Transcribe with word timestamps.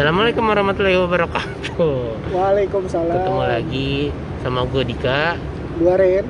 Assalamualaikum 0.00 0.48
warahmatullahi 0.48 0.96
wabarakatuh. 0.96 2.32
Waalaikumsalam. 2.32 3.20
Ketemu 3.20 3.42
lagi 3.44 4.08
sama 4.40 4.64
gue 4.64 4.80
Dika 4.88 5.36
Gua 5.76 6.00
Ren. 6.00 6.24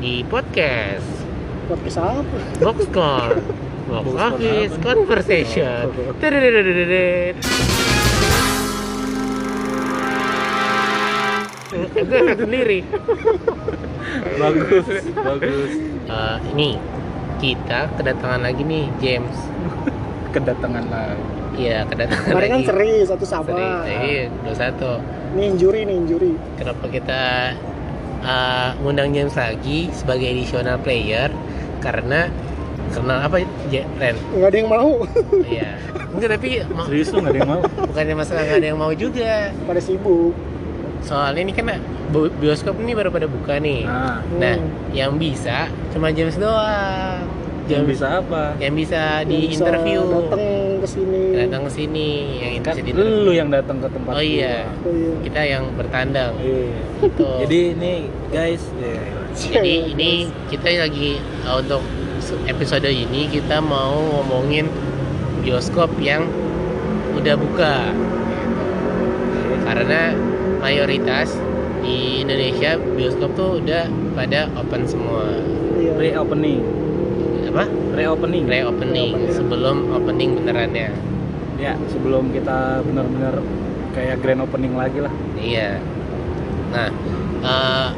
di 0.00 0.24
podcast 0.24 1.04
Podcast 1.68 2.00
apa? 2.00 2.24
Boxcon. 2.56 3.36
Box 3.92 4.04
Boxcon 4.08 4.16
Office 4.16 4.72
apa? 4.72 4.80
Conversation. 4.80 5.82
Gue 11.92 12.20
sendiri. 12.32 12.78
bagus 14.40 14.86
bagus 15.12 15.70
Eh, 16.08 16.36
ini 16.56 16.80
kita 17.44 17.92
kedatangan 17.92 18.40
lagi 18.40 18.64
nih 18.64 18.88
James. 19.04 19.36
kedatangan 20.32 20.88
lagi 20.88 21.41
Iya 21.52 21.84
kedatangan 21.84 22.26
Kemarin 22.26 22.50
kan 22.50 22.60
seri 22.64 22.92
satu 23.02 23.24
sama. 23.24 23.48
Seri, 23.50 23.66
Iya, 24.02 24.24
dua 24.40 24.54
satu. 24.54 24.90
Ini 25.32 25.42
injury 25.48 25.80
nih 25.82 25.96
injury. 25.98 26.32
kenapa 26.54 26.84
kita 26.86 27.22
uh, 28.20 28.68
ngundang 28.78 29.10
James 29.10 29.32
lagi 29.32 29.88
sebagai 29.90 30.26
additional 30.26 30.76
player 30.78 31.28
karena 31.80 32.28
karena 32.90 33.24
apa 33.24 33.40
ya 33.68 33.84
Ren 33.96 34.16
Nggak 34.30 34.48
ada 34.48 34.58
yang 34.58 34.68
mau. 34.68 34.92
iya 35.42 35.80
enggak 36.12 36.36
tapi 36.36 36.48
serius 36.84 37.08
lu 37.08 37.20
nggak 37.20 37.32
ada 37.32 37.40
yang 37.40 37.50
mau 37.50 37.60
bukannya 37.64 38.14
masalah 38.14 38.42
nggak 38.44 38.58
ada 38.58 38.68
yang 38.68 38.78
mau 38.78 38.92
juga 38.92 39.32
Pada 39.64 39.80
sibuk. 39.80 40.36
soalnya 41.00 41.40
ini 41.40 41.52
kan 41.52 41.80
bioskop 42.36 42.76
ini 42.78 42.92
baru 42.92 43.08
pada 43.08 43.24
buka 43.26 43.56
nih 43.56 43.82
nah 43.82 44.20
nah 44.36 44.54
Hmm. 44.54 44.92
yang 44.92 45.16
bisa 45.16 45.66
cuma 45.90 46.12
James 46.12 46.36
doang 46.36 47.24
yang 47.64 47.82
James 47.82 47.96
bisa 47.96 48.20
apa 48.20 48.60
yang 48.60 48.76
bisa 48.76 49.24
di 49.24 49.34
Yang 49.40 49.48
bisa 49.48 49.64
interview 49.64 49.98
Datang 50.04 50.40
ke 50.82 50.88
sini. 50.90 51.20
datang 51.38 51.62
ke 51.62 51.70
sini 51.70 52.08
yang 52.42 52.52
kan 52.66 52.74
bisa 52.74 52.82
di 52.82 52.92
lu 52.92 53.30
yang 53.30 53.48
datang 53.54 53.78
ke 53.78 53.86
tempat 53.86 54.12
oh 54.18 54.24
iya 54.24 54.66
gua. 54.82 54.90
Oh, 54.90 54.94
iya. 54.98 55.12
kita 55.22 55.40
yang 55.46 55.64
bertandang 55.78 56.32
Iya. 56.42 56.74
gitu 57.06 57.26
jadi 57.46 57.58
ini 57.78 57.92
guys 58.34 58.62
ya, 58.82 58.98
Jadi 59.32 59.96
ini 59.96 60.28
kita 60.52 60.68
lagi 60.76 61.16
uh, 61.48 61.56
untuk 61.62 61.80
episode 62.44 62.84
ini 62.84 63.32
kita 63.32 63.64
mau 63.64 63.96
ngomongin 64.20 64.68
bioskop 65.40 65.88
yang 65.98 66.28
udah 67.16 67.34
buka. 67.34 67.90
Karena 69.64 70.12
mayoritas 70.60 71.34
di 71.82 72.22
Indonesia 72.22 72.78
bioskop 72.78 73.32
tuh 73.34 73.50
udah 73.64 73.88
pada 74.14 74.52
open 74.54 74.86
semua. 74.86 75.26
Iya. 75.80 76.81
Apa? 77.52 77.68
reopening 77.92 78.48
Reopening 78.48 79.12
Reopening. 79.12 79.32
sebelum 79.36 79.76
opening 79.92 80.30
benerannya. 80.40 80.88
ya 81.60 81.78
sebelum 81.92 82.32
kita 82.32 82.82
benar-benar 82.82 83.38
kayak 83.92 84.18
grand 84.24 84.40
opening 84.42 84.74
lagi 84.74 84.98
lah 85.04 85.12
Iya. 85.36 85.78
Nah, 86.72 86.88
uh, 87.44 87.88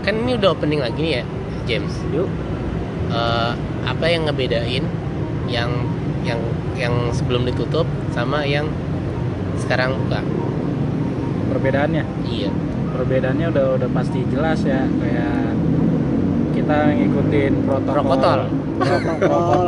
kan 0.00 0.14
ini 0.16 0.40
udah 0.40 0.56
opening 0.56 0.80
lagi 0.80 0.98
nih 0.98 1.12
ya, 1.20 1.24
James. 1.68 1.92
yuk 2.10 2.26
Eh, 3.10 3.52
apa 3.90 4.06
yang 4.06 4.22
ngebedain 4.30 4.86
yang 5.50 5.70
yang 6.22 6.38
yang 6.78 6.94
sebelum 7.10 7.42
ditutup 7.42 7.82
sama 8.14 8.46
yang 8.46 8.70
sekarang 9.58 9.98
buka 9.98 10.22
perbedaannya 11.50 12.06
iya 12.22 12.54
perbedaannya 12.94 13.50
udah 13.50 13.66
udah 13.82 13.88
pasti 13.90 14.22
jelas 14.30 14.62
ya 14.62 14.86
kayak 14.86 15.58
kita 16.70 16.94
ngikutin 16.94 17.52
protokol 17.66 17.98
Protokol. 17.98 18.40
protokol 18.78 19.60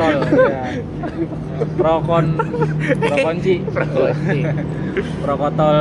ya 0.46 0.64
prokon 1.76 2.26
prokonci 3.02 3.54
protokol 5.26 5.78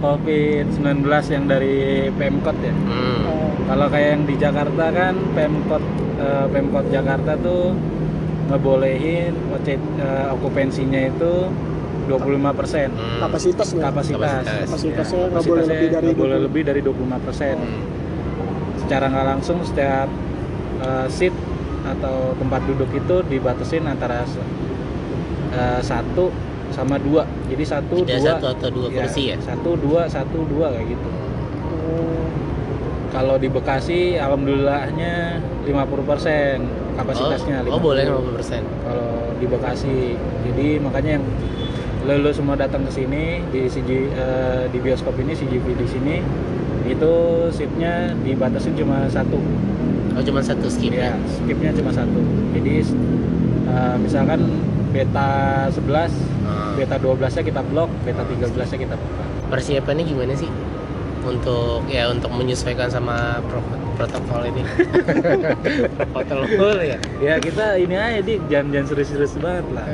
covid 0.00 0.64
19 0.80 1.04
yang 1.28 1.44
dari 1.44 1.76
pemkot 2.16 2.56
ya 2.64 2.72
hmm. 2.72 3.20
Kalau 3.70 3.86
kayak 3.86 4.08
yang 4.18 4.22
di 4.26 4.34
Jakarta 4.34 4.84
kan 4.90 5.14
pemkot 5.30 5.84
eh, 6.18 6.46
pemkot 6.50 6.90
Jakarta 6.90 7.38
tuh 7.38 7.70
ngebolehin 8.50 9.30
ocet 9.54 9.78
eh, 10.00 10.26
okupansinya 10.34 11.06
itu 11.06 11.46
25 12.08 12.16
persen 12.58 12.88
hmm. 12.90 13.20
kapasitas 13.22 13.68
kapasitas 13.78 14.42
Kapasitas. 14.42 14.66
Kapasitasnya 14.66 15.20
Ya, 15.20 15.28
nggak 15.30 15.44
boleh 15.46 15.62
kapasitasnya 15.62 15.70
lebih 15.70 15.88
dari 15.94 16.10
boleh 16.16 16.38
20. 16.40 16.46
lebih 16.48 16.62
dari 16.64 16.80
25 16.82 17.26
persen 17.28 17.56
Hmm. 17.60 17.82
secara 18.80 19.04
nggak 19.06 19.26
langsung 19.28 19.58
setiap 19.62 20.08
uh, 20.84 21.06
seat 21.08 21.32
atau 21.80 22.36
tempat 22.36 22.60
duduk 22.68 22.90
itu 22.92 23.16
dibatasin 23.26 23.88
antara 23.88 24.24
uh, 25.54 25.80
satu 25.80 26.28
sama 26.70 26.96
dua. 27.00 27.26
Jadi 27.50 27.64
satu 27.66 28.06
dua 28.06 28.20
satu 28.20 28.46
atau 28.54 28.68
dua 28.70 28.88
kursi 28.88 29.34
ya? 29.34 29.36
satu 29.42 29.74
dua 29.80 30.06
satu 30.06 30.38
dua 30.46 30.70
kayak 30.76 30.86
gitu. 30.94 31.08
Oh, 31.70 32.24
kalau 33.10 33.34
di 33.36 33.48
Bekasi 33.50 34.14
alhamdulillahnya 34.16 35.42
50% 35.66 36.96
kapasitasnya 36.96 37.66
oh, 37.66 37.76
oh 37.76 37.80
boleh 37.82 38.06
50. 38.06 38.38
50% 38.38 38.86
kalau 38.86 39.12
di 39.36 39.46
Bekasi. 39.50 39.98
Jadi 40.46 40.68
makanya 40.78 41.18
yang 41.18 41.24
lo, 42.06 42.14
lo 42.22 42.30
semua 42.32 42.56
datang 42.56 42.86
ke 42.86 42.92
sini 42.92 43.44
di 43.50 43.66
CG 43.68 43.90
eh, 44.08 44.62
di 44.70 44.78
bioskop 44.80 45.18
ini 45.20 45.36
CGV 45.36 45.66
di 45.76 45.86
sini 45.90 46.16
itu 46.88 47.12
seatnya 47.52 48.16
dibatasin 48.24 48.74
cuma 48.74 49.06
satu 49.06 49.36
oh 50.10 50.22
cuma 50.22 50.40
satu 50.40 50.66
skip 50.66 50.90
ya 50.90 51.10
ya? 51.10 51.14
skipnya 51.28 51.70
cuma 51.72 51.90
satu. 51.90 52.20
Jadi 52.52 52.74
eh, 53.66 53.96
misalkan 53.96 54.40
beta 54.90 55.30
11 55.70 56.10
Ah. 56.40 56.74
beta 56.74 56.96
12 56.96 57.20
nya 57.30 57.42
kita 57.44 57.60
blok 57.62 57.90
beta 58.02 58.22
13 58.22 58.50
nya 58.66 58.78
kita 58.80 58.94
buka. 58.94 59.22
Persiapannya 59.48 60.02
gimana 60.02 60.34
sih? 60.34 60.50
Untuk 61.20 61.84
ya 61.86 62.08
untuk 62.08 62.32
menyesuaikan 62.32 62.88
sama 62.88 63.38
pro- 63.44 63.62
protokol 63.94 64.48
ini. 64.48 64.62
Protokol 66.12 66.76
ya? 66.80 66.96
Ya 67.20 67.34
kita 67.36 67.76
ini 67.76 67.92
aja 67.92 68.20
di 68.20 68.40
jangan 68.48 68.72
jangan 68.72 68.86
serius-serius 68.88 69.34
banget 69.36 69.66
lah. 69.70 69.86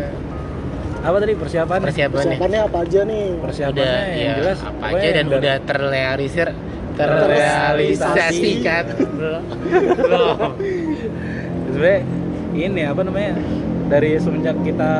Apa 1.02 1.16
tadi 1.18 1.34
persiapan 1.34 1.78
persiapannya. 1.82 2.24
Persiapannya 2.30 2.60
apa 2.62 2.78
aja 2.80 3.00
nih? 3.04 3.24
persiapannya 3.38 3.82
udah 3.82 4.00
yang 4.08 4.16
ya 4.16 4.32
jelas 4.38 4.58
apa 4.60 4.84
aja 4.88 5.08
dan 5.12 5.24
udah 5.28 5.54
terrealisir. 5.62 6.48
Terrealisasikan 6.96 8.84
belum 8.96 9.42
belum 10.00 10.36
sebenarnya 11.72 12.00
ini 12.56 12.82
apa 12.88 13.00
namanya 13.04 13.34
dari 13.86 14.16
semenjak 14.18 14.56
kita 14.64 14.92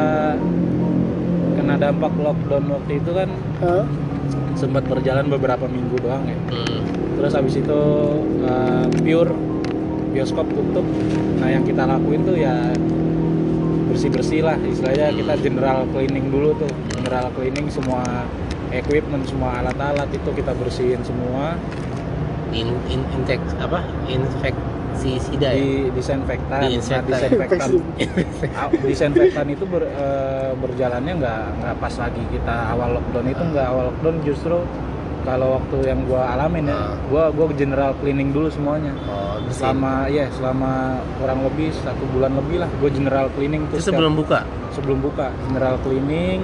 kena 1.57 1.75
dampak 1.81 2.13
lockdown 2.21 2.65
waktu 2.69 3.01
itu 3.01 3.11
kan 3.11 3.29
Hah? 3.65 3.85
sempat 4.57 4.85
berjalan 4.89 5.29
beberapa 5.29 5.69
minggu 5.69 6.01
doang 6.01 6.25
ya. 6.25 6.39
Hmm. 6.53 6.81
terus 7.17 7.33
habis 7.37 7.61
itu 7.61 7.81
uh, 8.45 8.85
pure 9.05 9.33
bioskop 10.17 10.49
tutup. 10.49 10.85
Nah 11.37 11.53
yang 11.53 11.61
kita 11.69 11.85
lakuin 11.85 12.25
tuh 12.25 12.41
ya 12.41 12.73
bersih 13.93 14.09
bersih 14.09 14.41
lah. 14.41 14.57
Istilahnya 14.65 15.13
kita 15.13 15.35
general 15.45 15.85
cleaning 15.93 16.33
dulu 16.33 16.57
tuh. 16.57 16.73
General 16.97 17.29
cleaning 17.37 17.69
semua 17.69 18.25
equipment 18.79 19.25
semua 19.25 19.61
alat-alat 19.61 20.09
itu 20.11 20.31
kita 20.33 20.53
bersihin 20.55 21.01
semua. 21.03 21.57
In, 22.55 22.73
in, 22.89 23.03
intek 23.13 23.43
apa? 23.59 23.83
Infektisida 24.07 25.51
ya? 25.51 25.59
Di 25.59 25.91
disinfektan. 25.93 26.61
Nah, 26.63 26.71
Disinfektan. 26.71 27.71
disinfektan. 28.87 29.47
Itu 29.51 29.65
ber- 29.67 29.91
eh, 29.91 30.51
berjalannya 30.57 31.13
nggak 31.21 31.41
nggak 31.61 31.75
pas 31.77 31.95
lagi. 31.99 32.23
Kita 32.31 32.73
awal 32.73 32.97
lockdown 32.97 33.27
itu 33.29 33.43
nggak 33.43 33.67
awal 33.67 33.85
lockdown 33.93 34.17
justru 34.25 34.57
kalau 35.27 35.59
waktu 35.59 35.91
yang 35.91 36.07
gua 36.07 36.39
alamin 36.39 36.71
ya 36.71 36.79
Ah. 36.79 36.95
gua 37.11 37.25
gua 37.35 37.51
general 37.53 37.93
cleaning 37.99 38.31
dulu 38.31 38.47
semuanya. 38.47 38.95
Oh 39.11 39.27
selama 39.47 40.11
ya 40.11 40.27
selama 40.35 40.99
kurang 41.23 41.47
lebih 41.47 41.71
satu 41.71 42.03
bulan 42.11 42.35
lebih 42.35 42.67
lah 42.67 42.71
gue 42.83 42.91
general 42.91 43.31
cleaning 43.39 43.63
tuh 43.71 43.79
itu 43.79 43.87
sebelum 43.87 44.19
buka? 44.19 44.43
Sebelum 44.75 44.99
buka 44.99 45.31
general 45.47 45.79
cleaning 45.87 46.43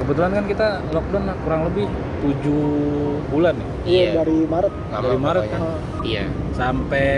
kebetulan 0.00 0.30
kan 0.32 0.44
kita 0.48 0.66
lockdown 0.90 1.24
kurang 1.44 1.62
lebih 1.68 1.86
tujuh 2.24 2.64
bulan 3.28 3.54
ya 3.56 3.68
Iya 3.80 4.06
dari 4.20 4.38
Maret. 4.44 4.72
Lama 4.92 5.02
dari 5.04 5.18
Maret. 5.20 5.44
Ah, 5.56 5.78
iya 6.04 6.24
sampai 6.56 7.08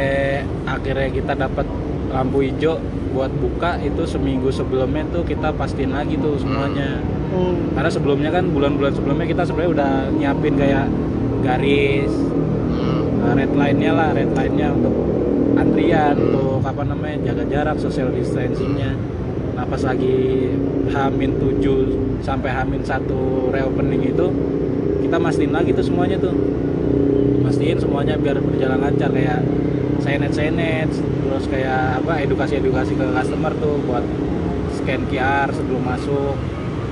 akhirnya 0.66 1.08
kita 1.10 1.32
dapat 1.34 1.66
lampu 2.12 2.44
hijau 2.44 2.76
buat 3.12 3.32
buka 3.32 3.80
itu 3.84 4.02
seminggu 4.08 4.48
sebelumnya 4.52 5.04
tuh 5.12 5.24
kita 5.24 5.52
pastiin 5.52 5.92
lagi 5.92 6.16
tuh 6.16 6.40
semuanya 6.40 7.00
hmm. 7.32 7.76
karena 7.76 7.90
sebelumnya 7.92 8.30
kan 8.32 8.48
bulan-bulan 8.48 8.92
sebelumnya 8.96 9.26
kita 9.28 9.42
sebenarnya 9.44 9.72
udah 9.76 9.92
nyiapin 10.16 10.54
kayak 10.56 10.86
garis 11.44 12.08
hmm. 12.08 13.20
uh, 13.20 13.32
red 13.36 13.52
line-nya 13.52 13.92
lah 13.92 14.08
red 14.16 14.32
line-nya 14.32 14.68
untuk 14.72 14.94
antrian 15.56 16.14
Hmm. 16.16 16.24
untuk 16.32 16.60
apa 16.64 16.82
namanya 16.88 17.16
jaga 17.32 17.44
jarak 17.48 17.76
social 17.76 18.08
distancingnya 18.12 18.96
nah 19.62 19.70
pas 19.70 19.78
lagi 19.86 20.50
hamin 20.90 21.38
7 21.38 22.18
sampai 22.18 22.50
hamin 22.50 22.82
satu 22.82 23.46
reopening 23.54 24.10
itu 24.10 24.26
kita 25.06 25.22
mastiin 25.22 25.54
lagi 25.54 25.70
tuh 25.70 25.86
semuanya 25.86 26.18
tuh. 26.18 26.34
Mastiin 27.46 27.78
semuanya 27.78 28.18
biar 28.18 28.42
berjalan 28.42 28.82
lancar 28.82 29.14
kayak 29.14 29.38
signage 30.02 30.34
signage 30.34 30.98
terus 30.98 31.46
kayak 31.46 32.02
apa 32.02 32.26
edukasi 32.26 32.58
edukasi 32.58 32.98
ke 32.98 33.06
customer 33.06 33.54
tuh 33.62 33.78
buat 33.86 34.02
scan 34.74 35.06
QR 35.06 35.46
sebelum 35.54 35.86
masuk 35.86 36.34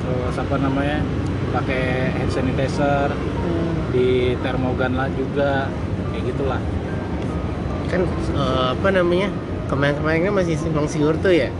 terus 0.06 0.36
apa 0.38 0.54
namanya 0.62 1.02
pakai 1.50 2.14
hand 2.14 2.30
sanitizer 2.30 3.10
Hmm. 3.10 3.90
di 3.90 4.38
termogan 4.46 4.94
lah 4.94 5.10
juga 5.10 5.66
kayak 6.14 6.22
gitulah. 6.22 6.62
Kan 7.90 8.06
eh, 8.06 8.66
apa 8.78 8.88
namanya 8.94 9.26
kemarin-kemarin 9.66 10.30
kan 10.30 10.34
masih 10.38 10.54
simpang 10.54 10.86
siur 10.86 11.18
tuh 11.18 11.34
ya 11.34 11.50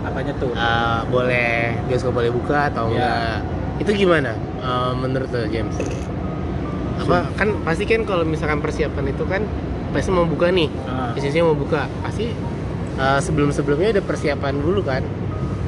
apanya 0.00 0.32
tuh 0.34 0.50
Eh, 0.50 1.00
boleh 1.08 1.52
bioskop 1.84 2.12
boleh 2.12 2.30
buka 2.30 2.68
atau 2.68 2.88
Ya. 2.88 2.94
enggak? 2.94 3.36
Itu 3.78 3.90
gimana 3.96 4.32
eh, 4.36 4.92
menurut 4.94 5.28
lo 5.28 5.46
James? 5.46 5.76
Apa 6.98 7.30
kan 7.32 7.54
pasti 7.62 7.84
kan 7.84 8.02
kalau 8.02 8.22
misalkan 8.22 8.58
persiapan 8.58 9.04
itu 9.06 9.24
kan 9.24 9.42
pasti 9.88 10.10
mau 10.10 10.24
buka 10.24 10.50
nih 10.50 10.68
bisnisnya 11.12 11.42
mau 11.42 11.54
buka. 11.54 11.86
Pasti 12.02 12.34
sebelum 13.18 13.50
sebelumnya 13.50 13.90
ada 13.90 14.02
persiapan 14.02 14.54
dulu 14.56 14.82
kan? 14.82 15.06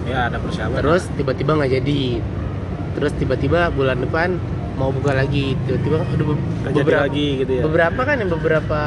Ya 0.05 0.27
ada 0.27 0.37
persiapan. 0.37 0.75
Terus 0.77 1.07
tiba-tiba 1.15 1.55
nggak 1.55 1.73
jadi. 1.73 2.03
Terus 2.91 3.13
tiba-tiba 3.15 3.71
bulan 3.71 4.03
depan 4.03 4.35
mau 4.75 4.91
buka 4.91 5.15
lagi. 5.15 5.55
Tiba-tiba 5.63 6.03
udah 6.03 6.27
be- 6.27 6.43
beberapa 6.75 7.07
lagi 7.07 7.27
gitu 7.39 7.53
ya? 7.53 7.63
beberapa 7.63 8.01
kan 8.03 8.17
yang 8.19 8.31
beberapa 8.31 8.81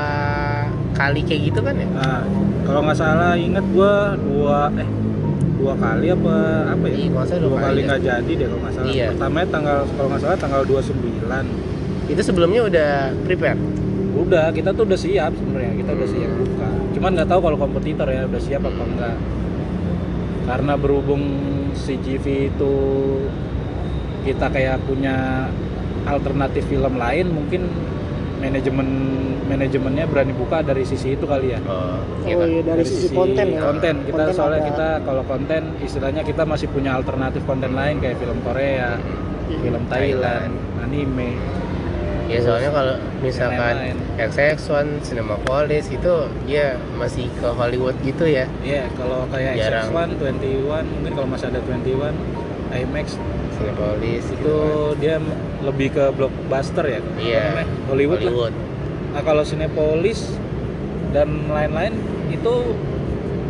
kali 0.93 1.21
kayak 1.23 1.41
gitu 1.47 1.59
kan 1.63 1.73
ya? 1.73 1.87
Nah, 1.87 2.21
kalau 2.63 2.79
nggak 2.83 2.97
salah 2.99 3.33
inget 3.33 3.63
gua 3.71 4.13
dua 4.13 4.67
eh 4.75 4.89
dua 5.63 5.79
kali 5.79 6.07
apa 6.11 6.35
apa 6.75 6.85
ya? 6.91 6.95
Iya, 6.99 7.07
nggak 7.07 7.25
dua, 7.39 7.39
dua 7.47 7.57
kali 7.57 7.63
kali 7.63 7.79
ya. 7.79 7.87
nggak 7.87 8.01
jadi 8.03 8.31
deh 8.35 8.47
kalau 8.51 8.59
nggak 8.59 8.73
salah. 8.75 8.91
Iya. 8.91 9.07
pertamanya 9.15 9.47
tanggal 9.47 9.77
kalau 9.95 10.07
nggak 10.11 10.21
salah 10.27 10.37
tanggal 10.37 10.61
29 10.67 12.11
itu 12.11 12.19
sebelumnya 12.19 12.61
udah 12.67 12.91
prepare? 13.23 13.59
Udah 14.13 14.51
kita 14.51 14.75
tuh 14.75 14.83
udah 14.83 14.99
siap 14.99 15.31
sebenarnya 15.39 15.73
kita 15.79 15.91
udah 15.95 16.09
siap 16.11 16.31
buka. 16.35 16.69
Cuman 16.99 17.09
nggak 17.15 17.29
tahu 17.31 17.39
kalau 17.39 17.57
kompetitor 17.57 18.07
ya 18.11 18.27
udah 18.27 18.41
siap 18.43 18.61
apa 18.67 18.83
enggak. 18.83 19.17
Karena 20.43 20.73
berhubung 20.75 21.23
CGV 21.71 22.51
itu 22.51 22.73
kita 24.27 24.51
kayak 24.51 24.83
punya 24.83 25.47
alternatif 26.03 26.67
film 26.67 26.99
lain 26.99 27.31
mungkin 27.31 27.71
manajemen 28.43 28.87
manajemennya 29.43 30.05
berani 30.05 30.33
buka 30.33 30.59
dari 30.59 30.83
sisi 30.83 31.13
itu 31.13 31.23
kali 31.23 31.51
ya 31.51 31.59
oh, 31.63 31.99
Oh 32.23 32.43
iya 32.43 32.59
dari, 32.61 32.83
sisi, 32.83 33.07
konten 33.09 33.47
ya. 33.49 33.59
konten 33.61 33.95
kita 34.01 34.15
Konten 34.17 34.33
soalnya 34.33 34.59
ada. 34.59 34.69
kita 34.69 34.87
kalau 35.01 35.23
konten 35.23 35.61
istilahnya 35.79 36.21
kita 36.21 36.43
masih 36.43 36.67
punya 36.67 36.91
alternatif 36.93 37.43
konten 37.43 37.71
lain 37.71 37.97
kayak 37.97 38.17
film 38.17 38.39
Korea 38.41 38.99
Iya. 39.43 39.59
film 39.59 39.83
Thailand 39.85 40.51
anime 40.79 41.35
ya 42.25 42.39
soalnya 42.39 42.71
kalau 42.71 42.95
misalkan 43.19 43.75
lain-lain. 43.75 43.97
XX1 44.17 45.03
Cinemapolis 45.03 45.85
itu 45.89 46.13
dia 46.41 46.65
masih 46.93 47.27
ke 47.33 47.47
Hollywood 47.49 47.93
gitu 48.01 48.23
ya 48.23 48.47
Iya, 48.61 48.87
kalau 48.93 49.27
kayak 49.27 49.59
Jarang. 49.59 49.91
XX1, 49.91 50.15
21, 50.39 50.87
mungkin 50.89 51.11
kalau 51.11 51.27
masih 51.27 51.47
ada 51.49 51.59
21, 51.59 52.15
IMAX 52.73 53.19
Cinemapolis 53.53 54.23
itu 54.29 54.55
dia 54.97 55.19
m- 55.19 55.35
lebih 55.63 55.87
ke 55.95 56.03
blockbuster 56.13 56.85
ya. 56.85 56.99
Iya. 57.17 57.41
namanya? 57.49 57.67
Hollywood. 57.89 58.19
lah. 58.21 58.31
Hollywood 58.31 58.55
Nah, 59.13 59.21
kalau 59.21 59.45
Cinepolis 59.45 60.33
dan 61.13 61.45
lain-lain 61.45 61.93
itu 62.33 62.53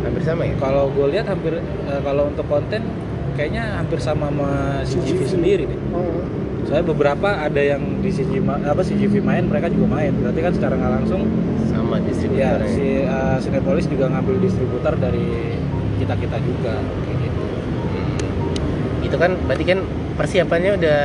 hampir 0.04 0.20
sama 0.20 0.44
ya 0.44 0.52
kalau 0.60 0.92
gue 0.92 1.16
lihat 1.16 1.24
hampir 1.32 1.56
eh, 1.64 2.00
kalau 2.04 2.28
untuk 2.28 2.44
konten 2.44 2.84
kayaknya 3.32 3.80
hampir 3.80 3.96
sama 3.96 4.28
sama 4.28 4.50
CGV 4.84 5.20
sendiri 5.24 5.64
deh. 5.64 5.80
Oh, 5.96 6.20
Soalnya 6.68 6.92
beberapa 6.92 7.28
ada 7.44 7.60
yang 7.60 7.80
di 8.04 8.12
CGV 8.12 8.44
apa 8.44 8.84
CGV 8.84 9.24
main, 9.24 9.48
mereka 9.48 9.72
juga 9.72 9.88
main. 9.88 10.12
Berarti 10.20 10.40
kan 10.44 10.52
secara 10.52 10.74
nggak 10.76 10.92
langsung 11.00 11.24
sama 11.72 11.96
ya 11.96 12.04
distributornya 12.04 12.68
si 12.68 12.86
eh, 13.08 13.36
Cinepolis 13.40 13.86
juga 13.88 14.04
ngambil 14.12 14.36
distributor 14.44 14.92
dari 15.00 15.56
kita-kita 15.96 16.36
juga 16.44 16.74
kayak 17.08 17.18
gitu. 17.24 17.40
Hmm. 17.40 19.06
itu 19.06 19.16
kan 19.16 19.30
berarti 19.48 19.64
kan 19.64 19.78
persiapannya 20.20 20.70
udah 20.76 21.02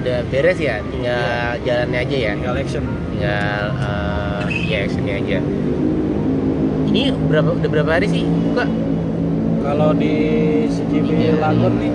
udah 0.00 0.18
beres 0.26 0.56
ya 0.56 0.80
tinggal 0.82 1.22
jalannya 1.60 1.98
aja 2.00 2.16
ya 2.18 2.32
Tinggal 2.34 2.54
action. 2.56 2.84
tinggal 3.10 3.62
eh, 3.76 4.40
ya 4.66 4.78
actionnya 4.82 5.14
aja 5.16 5.38
ini 6.86 7.02
berapa 7.22 7.48
udah 7.54 7.70
berapa 7.70 7.90
hari 7.92 8.06
sih 8.08 8.24
buka 8.24 8.64
Kalau 9.60 9.92
di 9.92 10.14
CGV 10.66 11.08
Iya. 11.12 11.32
Lagon 11.36 11.74
nih, 11.76 11.92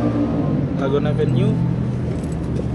Lagon 0.77 1.03
Avenue, 1.03 1.49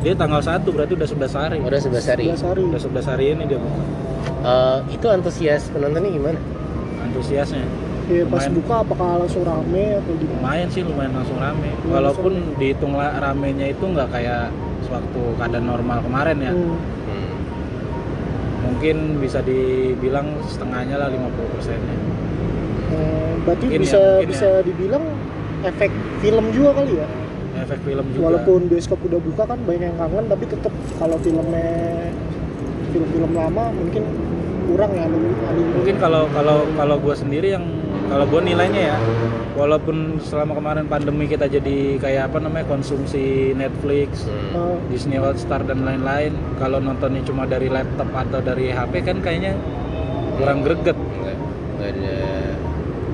dia 0.01 0.13
tanggal 0.13 0.43
1 0.43 0.67
berarti 0.67 0.93
udah 0.93 1.09
11 1.09 1.31
hari. 1.33 1.57
udah 1.63 1.81
11 1.81 2.05
hari 2.05 2.25
11 2.27 2.43
hari. 2.43 2.61
Udah 2.67 2.81
11 2.83 3.07
hari 3.07 3.25
ini 3.31 3.43
dia 3.47 3.57
buka. 3.57 3.81
Eh, 4.43 4.79
itu 4.91 5.07
antusias 5.07 5.71
penontonnya 5.71 6.11
gimana 6.11 6.41
Antusiasnya. 7.01 7.65
Iya, 8.11 8.27
pas 8.27 8.43
Lumayan. 8.43 8.53
buka 8.59 8.75
apakah 8.83 9.09
langsung 9.17 9.43
rame 9.43 9.85
atau 9.95 10.13
gimana? 10.13 10.39
Lumayan 10.43 10.69
sih, 10.69 10.83
lumayan 10.83 11.13
langsung 11.15 11.39
rame. 11.39 11.69
Lumayan 11.71 11.93
Walaupun 11.95 12.33
langsung 12.35 12.59
dihitung 12.59 12.93
ramenya 12.99 13.67
itu 13.71 13.85
nggak 13.87 14.09
kayak 14.11 14.45
sewaktu 14.91 15.23
keadaan 15.39 15.67
normal 15.71 15.99
kemarin 16.03 16.37
ya. 16.43 16.53
Hmm. 16.53 16.75
Hmm. 17.07 17.31
Mungkin 18.67 18.97
bisa 19.23 19.39
dibilang 19.47 20.27
setengahnya 20.51 20.99
lah 20.99 21.09
50 21.15 21.55
persennya. 21.55 21.97
Eh, 22.91 23.33
berarti 23.47 23.65
Mungkin 23.71 23.79
ya, 23.79 23.87
bisa 23.87 23.99
mungkin 24.03 24.29
bisa 24.35 24.49
dibilang 24.67 25.05
efek 25.63 25.91
film 26.19 26.45
juga 26.51 26.71
kali 26.83 26.93
ya. 26.99 27.07
Efek 27.63 27.79
film 27.87 28.05
juga. 28.11 28.25
Walaupun 28.35 28.61
bioskop 28.67 28.99
udah 29.07 29.21
buka 29.23 29.43
kan 29.47 29.59
banyak 29.63 29.95
yang 29.95 29.99
kangen 29.99 30.25
tapi 30.27 30.45
tetap 30.51 30.75
kalau 30.99 31.17
filmnya 31.23 31.71
film-film 32.91 33.31
lama 33.31 33.71
mungkin 33.71 34.03
kurang 34.67 34.91
ya 34.99 35.07
anime. 35.07 35.31
anime. 35.47 35.71
mungkin 35.79 35.97
kalau 36.03 36.27
kalau 36.35 36.67
kalau 36.75 36.97
gue 36.99 37.15
sendiri 37.15 37.55
yang 37.55 37.65
kalau 38.11 38.27
gue 38.27 38.41
nilainya 38.45 38.83
ya 38.85 38.97
walaupun 39.55 39.97
selama 40.19 40.53
kemarin 40.53 40.85
pandemi 40.85 41.25
kita 41.25 41.47
jadi 41.47 41.95
kayak 41.97 42.23
apa 42.27 42.39
namanya 42.39 42.67
konsumsi 42.67 43.55
Netflix 43.55 44.27
Hmm. 44.51 44.83
Disney 44.91 45.15
Hotstar 45.17 45.63
dan 45.63 45.87
lain-lain 45.87 46.35
kalau 46.59 46.83
nontonnya 46.83 47.23
cuma 47.23 47.47
dari 47.47 47.71
laptop 47.71 48.11
atau 48.11 48.43
dari 48.43 48.69
HP 48.69 48.93
kan 49.01 49.23
kayaknya 49.23 49.55
kurang 50.37 50.61
greget. 50.61 50.99
Ada 51.79 52.19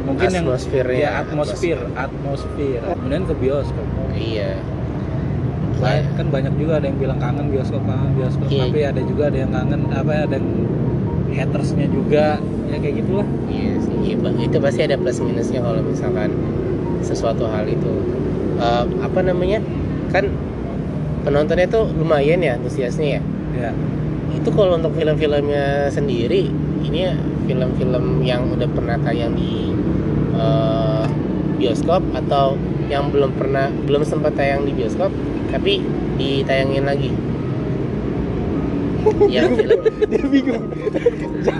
mungkin 0.02 0.28
yang 0.28 0.46
Atmosfernya, 0.46 0.96
ya 0.96 1.10
atmosfer 1.20 1.78
atmosfer. 1.94 2.80
Kemudian 2.80 3.22
ke 3.26 3.34
bioskop. 3.36 3.86
Iya. 4.12 4.56
Ba- 5.76 6.08
kan 6.16 6.26
banyak 6.32 6.56
juga 6.56 6.80
ada 6.80 6.88
yang 6.88 6.96
bilang 6.96 7.20
kangen 7.20 7.52
bioskop 7.52 7.84
kangen 7.84 8.16
bioskop. 8.16 8.48
Iya. 8.48 8.62
tapi 8.64 8.78
ada 8.82 9.00
juga 9.04 9.22
ada 9.28 9.38
yang 9.38 9.52
kangen 9.52 9.80
apa 9.92 10.10
ya, 10.10 10.22
ada 10.24 10.34
yang 10.40 10.48
hatersnya 11.36 11.86
juga 11.92 12.40
ya 12.66 12.76
kayak 12.80 13.04
gitulah. 13.04 13.28
Iya 13.46 13.72
sih, 13.84 13.96
iya, 14.12 14.14
itu 14.42 14.56
pasti 14.58 14.80
ada 14.84 14.96
plus 14.98 15.18
minusnya 15.22 15.60
kalau 15.62 15.80
misalkan 15.84 16.32
sesuatu 17.04 17.46
hal 17.46 17.68
itu. 17.68 17.92
Eh, 18.56 18.84
apa 19.04 19.20
namanya? 19.22 19.60
Kan 20.10 20.32
penontonnya 21.22 21.68
tuh 21.68 21.90
lumayan 21.94 22.40
ya 22.40 22.56
antusiasnya 22.56 23.20
ya. 23.20 23.22
ya 23.54 23.70
Itu 24.34 24.50
kalau 24.52 24.78
untuk 24.78 24.94
film-filmnya 24.96 25.90
sendiri, 25.92 26.50
ini 26.82 26.98
ya 27.10 27.14
film-film 27.46 28.24
yang 28.26 28.50
udah 28.50 28.68
pernah 28.70 28.96
tayang 29.02 29.36
di 29.36 29.70
eh, 30.34 31.04
bioskop 31.56 32.02
atau 32.12 32.58
yang 32.86 33.10
belum 33.10 33.34
pernah 33.34 33.72
belum 33.86 34.06
sempat 34.06 34.38
tayang 34.38 34.62
di 34.62 34.70
bioskop 34.76 35.10
tapi 35.50 35.82
ditayangin 36.16 36.84
lagi. 36.86 37.10
Ya 39.28 39.42
film 39.46 39.80
dia 40.04 40.24
bingung. 40.24 40.64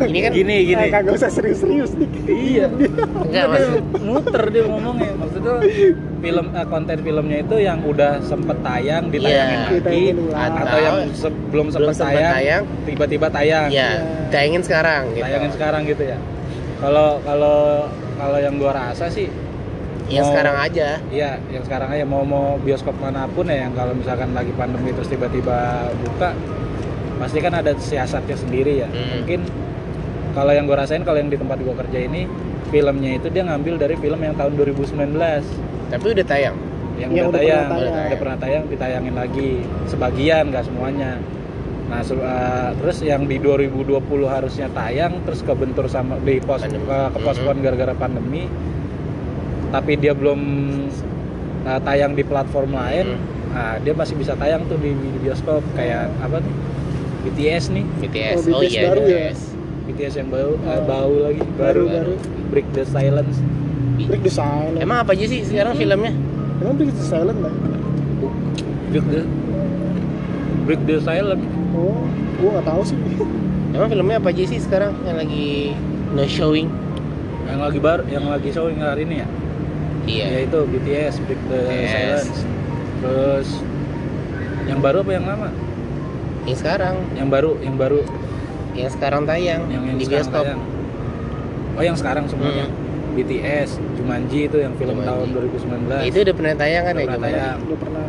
ini 0.03 0.19
kan 0.21 0.31
gini 0.33 0.57
gini 0.67 0.85
Ah, 0.85 0.91
kagak 0.93 1.15
usah 1.15 1.29
serius-serius 1.29 1.95
nih. 1.95 2.09
iya 2.27 2.67
enggak 2.67 3.45
dia 3.45 3.47
maksud 3.47 3.75
muter 4.01 4.43
dia 4.49 4.63
ngomongnya 4.65 5.13
maksudnya 5.15 5.55
film 6.19 6.47
eh, 6.51 6.67
konten 6.67 6.99
filmnya 7.01 7.39
itu 7.41 7.57
yang 7.59 7.79
udah 7.81 8.19
sempet 8.21 8.59
tayang 8.61 9.05
ditayangin 9.09 9.31
Iya. 9.53 9.63
lagi 9.63 9.75
Ditayangin 9.77 10.17
ulang. 10.21 10.41
atau 10.43 10.65
Atau 10.65 10.79
yang 10.81 10.97
se- 11.13 11.31
belum 11.31 11.43
belum 11.49 11.67
sempet 11.71 11.95
sempat 11.95 12.13
tayang, 12.13 12.33
tayang 12.35 12.63
tiba-tiba 12.85 13.27
tayang 13.29 13.67
ya 13.69 13.91
tayangin 14.29 14.63
sekarang 14.63 15.03
gitu. 15.13 15.23
tayangin 15.23 15.51
sekarang 15.53 15.83
gitu 15.85 16.03
ya 16.05 16.19
kalau 16.77 17.09
kalau 17.23 17.59
kalau 18.15 18.39
yang 18.39 18.55
gua 18.57 18.73
rasa 18.75 19.07
sih 19.07 19.29
yang 20.07 20.23
mau- 20.23 20.31
sekarang 20.33 20.57
aja 20.61 20.89
Iya, 21.09 21.31
yang 21.49 21.63
sekarang 21.63 21.89
aja 21.89 22.05
mau 22.05 22.23
mau 22.23 22.59
bioskop 22.59 22.95
mana 22.97 23.27
pun 23.27 23.43
ya 23.45 23.59
yang 23.61 23.73
kalau 23.73 23.91
misalkan 23.93 24.31
lagi 24.33 24.53
pandemi 24.53 24.91
terus 24.91 25.07
tiba-tiba 25.07 25.59
buka 26.01 26.31
pasti 27.17 27.39
kan 27.41 27.53
ada 27.53 27.73
siasatnya 27.75 28.37
sendiri 28.37 28.81
ya. 28.81 28.89
Hmm. 28.89 29.21
Mungkin 29.21 29.41
kalau 30.33 30.53
yang 30.53 30.65
gue 30.65 30.77
rasain 30.77 31.01
kalau 31.01 31.17
yang 31.17 31.29
di 31.29 31.37
tempat 31.37 31.59
gue 31.59 31.75
kerja 31.75 31.99
ini 31.99 32.29
filmnya 32.69 33.17
itu 33.17 33.29
dia 33.29 33.43
ngambil 33.43 33.79
dari 33.79 33.97
film 33.97 34.19
yang 34.19 34.35
tahun 34.35 34.53
2019 34.53 35.17
tapi 35.87 36.07
udah 36.13 36.27
tayang 36.27 36.57
yang, 36.97 37.11
Yang 37.11 37.27
udah, 37.29 37.31
udah 37.31 37.41
tayang, 37.41 37.63
pernah 37.63 37.77
tayang. 37.79 38.07
udah 38.09 38.19
pernah 38.19 38.37
tayang 38.37 38.65
ditayangin 38.67 39.15
lagi 39.15 39.51
sebagian 39.87 40.45
nggak 40.49 40.65
semuanya. 40.65 41.13
Nah, 41.87 42.01
se- 42.03 42.19
eh, 42.19 42.71
terus 42.81 42.99
yang 43.01 43.23
di 43.25 43.37
2020 43.39 44.01
harusnya 44.27 44.67
tayang 44.73 45.23
terus 45.23 45.41
kebentur 45.41 45.87
sama 45.87 46.19
di 46.19 46.41
pos 46.41 46.65
Pandemi. 46.65 46.83
ke, 46.83 46.99
ke 47.13 47.19
postpone 47.21 47.59
gara-gara 47.63 47.95
pandemi. 47.95 48.49
Tapi 49.69 49.93
dia 49.95 50.11
belum 50.11 50.41
eh, 51.63 51.81
tayang 51.83 52.17
di 52.17 52.25
platform 52.25 52.71
lain. 52.73 53.07
Hmm. 53.13 53.35
Nah, 53.53 53.73
dia 53.79 53.93
masih 53.93 54.17
bisa 54.17 54.33
tayang 54.35 54.65
tuh 54.67 54.77
di, 54.77 54.91
di 54.91 55.11
bioskop 55.23 55.63
kayak 55.73 56.11
apa 56.19 56.41
tuh? 56.41 56.55
BTS 57.27 57.65
nih. 57.71 57.85
BTS 58.01 58.37
Oh, 58.37 58.53
oh, 58.53 58.61
BTS 58.61 58.71
iya 58.71 58.81
baru 58.85 59.01
ya? 59.01 59.09
BTS. 59.09 59.41
BTS 59.87 60.15
yang 60.17 60.29
bau 60.29 60.51
Oh. 60.57 60.83
bau 60.83 61.15
lagi 61.21 61.43
Baru, 61.55 61.85
baru, 61.85 62.15
baru. 62.15 62.15
Break 62.49 62.67
the 62.73 62.85
Silence. 62.85 63.37
Break 63.99 64.23
the 64.23 64.31
silence. 64.31 64.77
emang 64.79 64.99
apa 65.01 65.13
aja 65.13 65.25
sih 65.25 65.41
sekarang 65.43 65.73
filmnya 65.73 66.13
Emang 66.57 66.75
Break 66.75 66.93
the 66.93 67.01
silence 67.03 67.41
lah. 67.41 67.55
Break 68.91 69.07
the 69.07 69.21
Break 70.63 70.81
the 70.85 70.97
Silence 71.01 71.43
oh 71.73 71.97
gua 72.37 72.49
nggak 72.55 72.67
tahu 72.67 72.83
sih 72.85 72.97
Emang 73.73 73.89
filmnya 73.89 74.17
apa 74.17 74.29
aja 74.29 74.43
sih 74.43 74.59
sekarang 74.59 74.93
yang 75.03 75.17
lagi 75.17 75.73
no 76.13 76.25
showing? 76.25 76.69
yang 77.47 77.59
lagi 77.59 77.79
baru 77.79 78.03
yang 78.07 78.25
lagi 78.27 78.49
showing 78.51 78.79
hari 78.79 79.05
ini 79.05 79.17
ya 79.17 79.29
Iya. 80.07 80.25
yaitu 80.37 80.59
BTS 80.67 81.15
Break 81.23 81.41
the 81.49 81.61
Yes. 81.65 81.89
Silence 81.89 82.39
terus 82.99 83.49
yang 84.65 84.79
baru 84.79 85.01
apa 85.01 85.13
yang 85.13 85.25
lama 85.25 85.49
Yang 86.47 86.59
sekarang, 86.59 86.97
yang 87.13 87.29
baru 87.29 87.51
yang 87.59 87.75
baru 87.75 88.01
yang 88.73 88.89
sekarang 88.89 89.23
tayang 89.25 89.63
yang, 89.67 89.83
yang 89.85 89.97
di 89.97 90.05
sekarang 90.05 90.25
bioskop. 90.25 90.45
tayang. 90.45 90.61
oh 91.73 91.83
yang 91.83 91.97
sekarang 91.97 92.25
semuanya 92.27 92.67
BTS 93.13 93.71
Jumanji 93.95 94.41
itu 94.45 94.57
yang 94.57 94.73
film 94.75 94.97
Jumanji. 94.97 95.09
tahun 95.09 95.27
2019 96.05 96.07
Itu 96.07 96.19
udah 96.23 96.35
pernah 96.35 96.55
tayang 96.55 96.85
kan 96.85 96.93
Udah 96.93 97.01
ya 97.01 97.09
pernah 97.09 97.21
tayang. 97.27 97.57
udah 97.63 97.79
pernah 97.79 98.05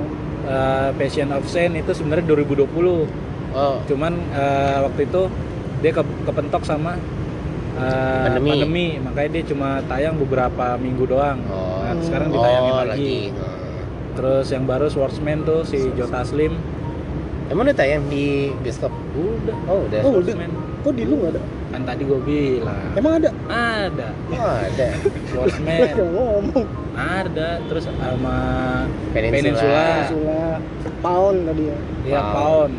Eh, 0.48 0.90
Passion 0.96 1.28
of 1.30 1.44
Sen 1.46 1.72
itu 1.74 1.92
sebenarnya 1.92 2.24
2020 2.26 2.64
Oh, 3.50 3.76
cuman 3.84 4.14
eh, 4.32 4.78
waktu 4.82 5.02
itu 5.04 5.22
dia 5.78 5.92
ke, 5.92 6.00
kepentok 6.24 6.64
sama 6.64 6.96
eh, 7.76 8.28
Pandemi. 8.48 8.96
makanya 8.98 9.30
dia 9.30 9.44
cuma 9.46 9.80
tayang 9.84 10.16
beberapa 10.16 10.76
minggu 10.76 11.04
doang 11.06 11.40
Oh. 11.48 11.84
nah, 11.84 11.96
sekarang 12.00 12.28
oh 12.28 12.34
ditayangin 12.34 12.74
lagi. 12.74 12.88
lagi. 12.88 13.16
Oh. 13.34 13.56
terus 14.14 14.48
yang 14.50 14.64
baru 14.64 14.88
Swordsman 14.88 15.44
tuh 15.44 15.64
si 15.64 15.84
Joe 15.94 16.08
Taslim 16.08 16.56
Emang 17.48 17.64
udah 17.64 17.76
tayang 17.76 18.04
di 18.06 18.26
bioskop? 18.60 18.92
udah 19.14 19.56
Oh 19.66 19.80
udah. 19.84 20.00
Oh, 20.02 20.12
udah. 20.16 20.34
Swordsman 20.34 20.52
kok 20.78 20.94
di 20.94 21.04
lu 21.04 21.16
nggak 21.18 21.32
ada 21.32 21.42
kan 21.68 21.82
tadi 21.84 22.02
gue 22.02 22.20
bilang 22.22 22.80
emang 22.96 23.20
ada 23.20 23.30
ada 23.52 24.08
Oh 24.30 24.40
ada. 24.56 24.88
Swordsman 25.28 25.76
ngomong 25.98 26.66
ada 26.94 27.50
terus 27.62 27.84
sama 27.86 28.38
Peninsula. 29.12 29.36
Peninsula. 29.36 29.86
Sula 30.08 30.44
pound 30.98 31.40
tadi 31.44 31.64
ya 31.66 31.78
ya 32.08 32.20
Wow. 32.20 32.32
Pound 32.32 32.74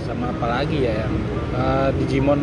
sama 0.00 0.32
apa 0.32 0.46
lagi 0.50 0.78
ya 0.80 0.92
yang 0.96 1.14
eh, 1.52 1.88
Digimon 1.94 2.40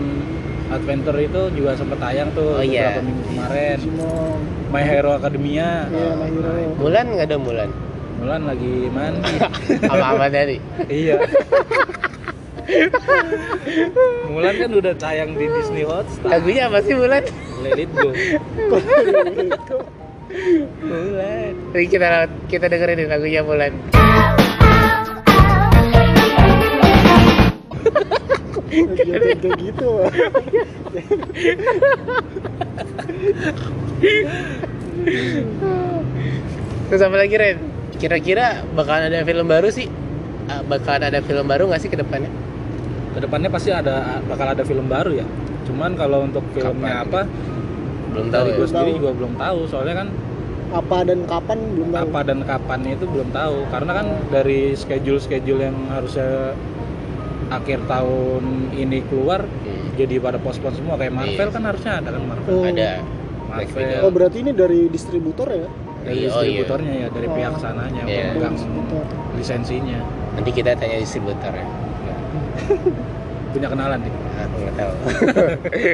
Adventure 0.67 1.17
itu 1.17 1.41
juga 1.55 1.71
sempat 1.73 1.97
tayang 1.97 2.29
tuh 2.31 2.53
Oh, 2.53 2.61
iya. 2.61 2.91
beberapa 2.91 3.01
minggu 3.03 3.23
kemarin 3.25 3.77
Digimon 3.77 4.39
My 4.67 4.83
Hero 4.83 5.11
Academia 5.11 5.69
Iya, 5.87 6.09
My 6.13 6.27
Hero. 6.27 6.51
Nah, 6.53 6.75
Mulan 6.77 7.05
nggak 7.09 7.25
ada 7.25 7.37
Mulan. 7.39 7.69
Mulan 8.17 8.41
lagi 8.43 8.89
mandi 8.89 9.35
Apa-apa 9.93 10.25
tadi? 10.27 10.57
iya 10.89 11.15
Mulan 14.27 14.53
kan 14.57 14.71
udah 14.73 14.93
tayang 14.97 15.37
di 15.37 15.45
Disney 15.47 15.85
Hotstar 15.85 16.27
Lagunya 16.27 16.67
apa 16.67 16.81
sih 16.83 16.93
Mulan? 16.97 17.23
Let 17.63 17.79
It 17.79 17.91
Go 17.93 18.09
Mulan. 20.83 21.53
Jadi 21.71 21.85
kita 21.87 22.07
kita 22.51 22.65
dengerin 22.67 23.07
lagunya 23.07 23.41
Mulan. 23.41 23.73
kegiatan 28.67 29.37
kayak 29.39 29.57
gitu 29.63 29.89
Terus 36.87 37.01
apa 37.03 37.15
lagi 37.19 37.35
Ren? 37.35 37.57
Kira-kira 37.97 38.45
bakalan 38.71 39.09
ada 39.09 39.23
film 39.23 39.45
baru 39.45 39.67
sih? 39.67 39.87
Ah, 40.45 40.61
Bakalan 40.61 41.03
ada 41.07 41.19
film 41.19 41.43
baru 41.43 41.67
nggak 41.67 41.81
sih 41.81 41.89
ke 41.89 41.97
depannya? 41.97 42.29
Ke 43.11 43.19
depannya 43.19 43.49
pasti 43.49 43.69
ada 43.69 44.21
bakal 44.23 44.47
ada 44.47 44.61
film 44.61 44.85
baru 44.85 45.11
ya 45.15 45.25
Cuman 45.65 45.93
kalau 45.93 46.23
untuk 46.23 46.45
filmnya 46.51 47.01
Kapan? 47.01 47.03
apa 47.03 47.21
Belum 48.07 48.27
tahu 48.29 48.43
Dari 48.43 48.49
ya. 48.49 48.55
gue 48.55 48.67
sendiri 48.67 48.87
Tahu. 48.87 48.97
juga 48.97 49.11
belum 49.13 49.33
tahu 49.35 49.59
Soalnya 49.67 49.95
kan 49.97 50.09
apa 50.67 50.97
dan 51.01 51.23
kapan 51.23 51.57
belum 51.71 51.89
tahu 51.89 52.03
apa 52.05 52.19
dan 52.21 52.39
kapan 52.43 52.79
itu 52.85 53.07
belum 53.07 53.31
tahu 53.31 53.55
karena 53.71 53.91
kan 53.93 54.07
dari 54.27 54.75
schedule 54.75 55.15
schedule 55.15 55.63
yang 55.63 55.79
harusnya 55.87 56.51
akhir 57.47 57.87
tahun 57.87 58.43
ini 58.75 58.99
keluar 59.07 59.47
Hmm, 59.47 59.95
jadi 59.95 60.19
pada 60.19 60.35
pospon 60.35 60.75
semua 60.75 60.99
kayak 60.99 61.15
Marvel 61.15 61.39
Iya. 61.39 61.55
kan 61.55 61.63
harusnya 61.63 61.91
ada 61.97 62.09
kan 62.11 62.19
Marvel 62.21 62.51
Oh. 62.51 62.67
Ada. 62.67 62.99
Marvel 63.47 63.95
oh 64.03 64.11
berarti 64.11 64.37
ini 64.37 64.51
dari 64.51 64.81
distributor 64.87 65.47
ya 65.47 65.71
dari 66.07 66.23
Iya, 66.23 66.29
oh 66.31 66.39
iya. 66.39 66.63
distributornya 66.63 66.93
ya 66.95 67.07
dari 67.11 67.27
Oh. 67.27 67.35
pihak 67.35 67.53
sananya 67.59 68.01
Iya. 68.03 68.25
pemegang 68.31 68.55
lisensinya 69.35 69.99
Nanti 70.33 70.49
kita 70.51 70.71
tanya 70.73 70.97
distributor 70.97 71.51
ya. 71.51 71.67
punya 73.51 73.67
kenalan 73.67 73.99
nih 73.99 74.13
Aku 74.37 74.55
nggak 74.55 74.75
tahu. 74.75 74.93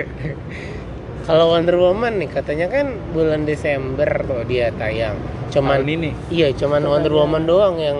Kalau 1.23 1.55
Wonder 1.55 1.79
Woman 1.79 2.19
nih 2.19 2.27
katanya 2.27 2.67
kan 2.67 2.99
bulan 3.15 3.47
Desember 3.47 4.03
tuh 4.27 4.43
dia 4.43 4.67
tayang. 4.75 5.15
Cuman 5.47 5.79
tahun 5.79 5.95
ini 5.95 6.09
iya, 6.27 6.51
cuman. 6.51 6.83
Wonder 6.83 7.13
Woman 7.15 7.47
doang 7.47 7.79
yang 7.79 7.99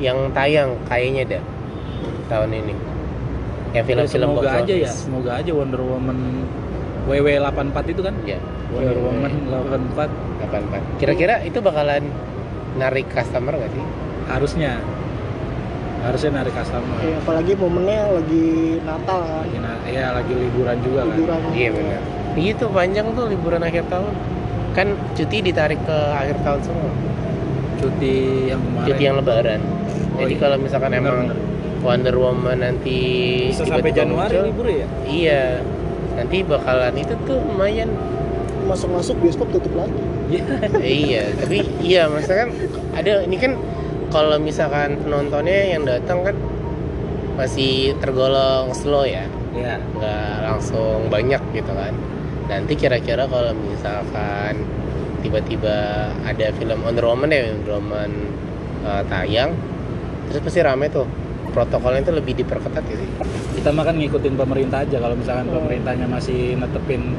yang 0.00 0.32
tayang 0.32 0.80
kayaknya 0.88 1.36
dah 1.36 1.42
tahun 2.26 2.56
ini. 2.56 2.74
Ya, 3.74 3.82
film-film 3.84 4.32
semoga 4.32 4.48
box 4.48 4.62
aja 4.64 4.74
ya 4.78 4.88
semoga 4.88 5.30
aja 5.36 5.50
Wonder 5.52 5.82
Woman 5.82 6.18
WW84 7.04 7.76
itu 7.86 8.00
kan 8.00 8.14
Ya, 8.24 8.38
Wonder. 8.70 8.96
Woman 8.96 9.32
84 9.46 10.10
84. 10.42 10.98
Kira-kira 10.98 11.34
itu 11.42 11.58
bakalan 11.58 12.02
narik 12.74 13.06
customer 13.08 13.54
nggak 13.54 13.70
sih? 13.70 13.84
harusnya 14.24 14.80
harusnya 16.00 16.30
narik 16.34 16.52
customer 16.54 16.96
Eh, 16.98 17.12
apalagi 17.14 17.52
momennya 17.54 18.00
lagi 18.14 18.46
Natal 18.80 19.20
kan 19.20 19.40
lagi 19.42 19.58
na- 19.58 19.84
ya 19.84 20.06
lagi 20.12 20.32
liburan 20.32 20.76
juga 20.80 21.00
kan 21.02 21.12
liburan 21.14 21.38
Iya 21.50 21.68
benar. 21.70 22.00
Gitu 22.34 22.64
panjang 22.68 23.06
tuh 23.12 23.24
liburan 23.26 23.60
akhir 23.60 23.84
tahun. 23.86 24.12
Kan 24.72 24.86
cuti 25.12 25.38
ditarik 25.40 25.80
ke 25.80 25.98
akhir 26.10 26.36
tahun 26.40 26.60
semua. 26.62 26.90
cuti 27.74 28.14
yang 28.48 28.60
kemarin 28.64 28.86
Cuti 28.86 29.02
yang 29.02 29.16
lebaran. 29.18 29.60
Oh, 29.60 30.18
Jadi 30.18 30.32
iya. 30.32 30.40
kalau 30.40 30.56
misalkan 30.56 30.90
Benar, 30.90 31.02
emang 31.02 31.18
benar. 31.22 31.36
Wonder 31.84 32.14
Woman 32.16 32.58
nanti 32.58 32.98
bisa 33.46 33.64
sampai 33.66 33.92
Januari 33.92 34.32
muncul, 34.32 34.44
libur 34.46 34.66
ya 34.66 34.86
Iya. 35.04 35.42
Nanti 36.14 36.46
bakalan 36.46 36.94
itu 36.96 37.14
tuh 37.26 37.38
lumayan. 37.42 37.90
masuk-masuk 38.64 39.20
bioskop 39.20 39.52
tutup 39.52 39.76
lagi 39.76 39.92
Iya. 40.32 40.44
Eh, 40.80 40.96
iya, 41.04 41.22
tapi 41.36 41.58
iya 41.84 42.08
maksudnya 42.08 42.48
kan 42.48 42.50
ada 42.96 43.12
ini 43.28 43.36
kan 43.36 43.52
kalau 44.08 44.40
misalkan 44.40 44.96
penontonnya 45.04 45.76
yang 45.76 45.84
datang 45.84 46.24
kan 46.24 46.32
masih 47.36 47.92
tergolong 48.00 48.72
slow 48.72 49.04
ya. 49.04 49.28
ya 49.52 49.76
nggak 49.76 50.48
langsung 50.48 51.12
banyak 51.12 51.44
gitu 51.52 51.72
kan 51.76 51.92
nanti 52.48 52.72
kira-kira 52.74 53.28
kalau 53.28 53.52
misalkan 53.54 54.64
tiba-tiba 55.20 56.08
ada 56.24 56.46
film 56.56 56.78
Wonder 56.88 57.04
Woman 57.04 57.30
ya 57.30 57.52
Wonder 57.52 57.72
Woman 57.78 58.10
uh, 58.82 59.02
tayang 59.12 59.52
terus 60.32 60.40
pasti 60.40 60.60
rame 60.64 60.88
tuh 60.88 61.04
protokolnya 61.52 62.00
itu 62.00 62.12
lebih 62.16 62.34
diperketat 62.40 62.82
gitu 62.88 63.04
kita 63.64 63.72
mah 63.72 63.88
kan 63.88 63.96
ngikutin 63.96 64.36
pemerintah 64.36 64.84
aja. 64.84 65.00
Kalau 65.00 65.16
misalkan 65.16 65.48
Oh. 65.48 65.56
pemerintahnya 65.56 66.04
masih 66.04 66.52
netepin 66.52 67.16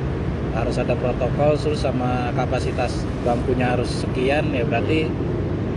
harus 0.54 0.78
ada 0.78 0.94
protokol 0.94 1.58
terus 1.58 1.82
sama 1.82 2.30
kapasitas 2.38 3.02
bangkunya 3.25 3.74
harus 3.74 4.06
sekian 4.06 4.54
ya 4.54 4.62
berarti 4.62 5.10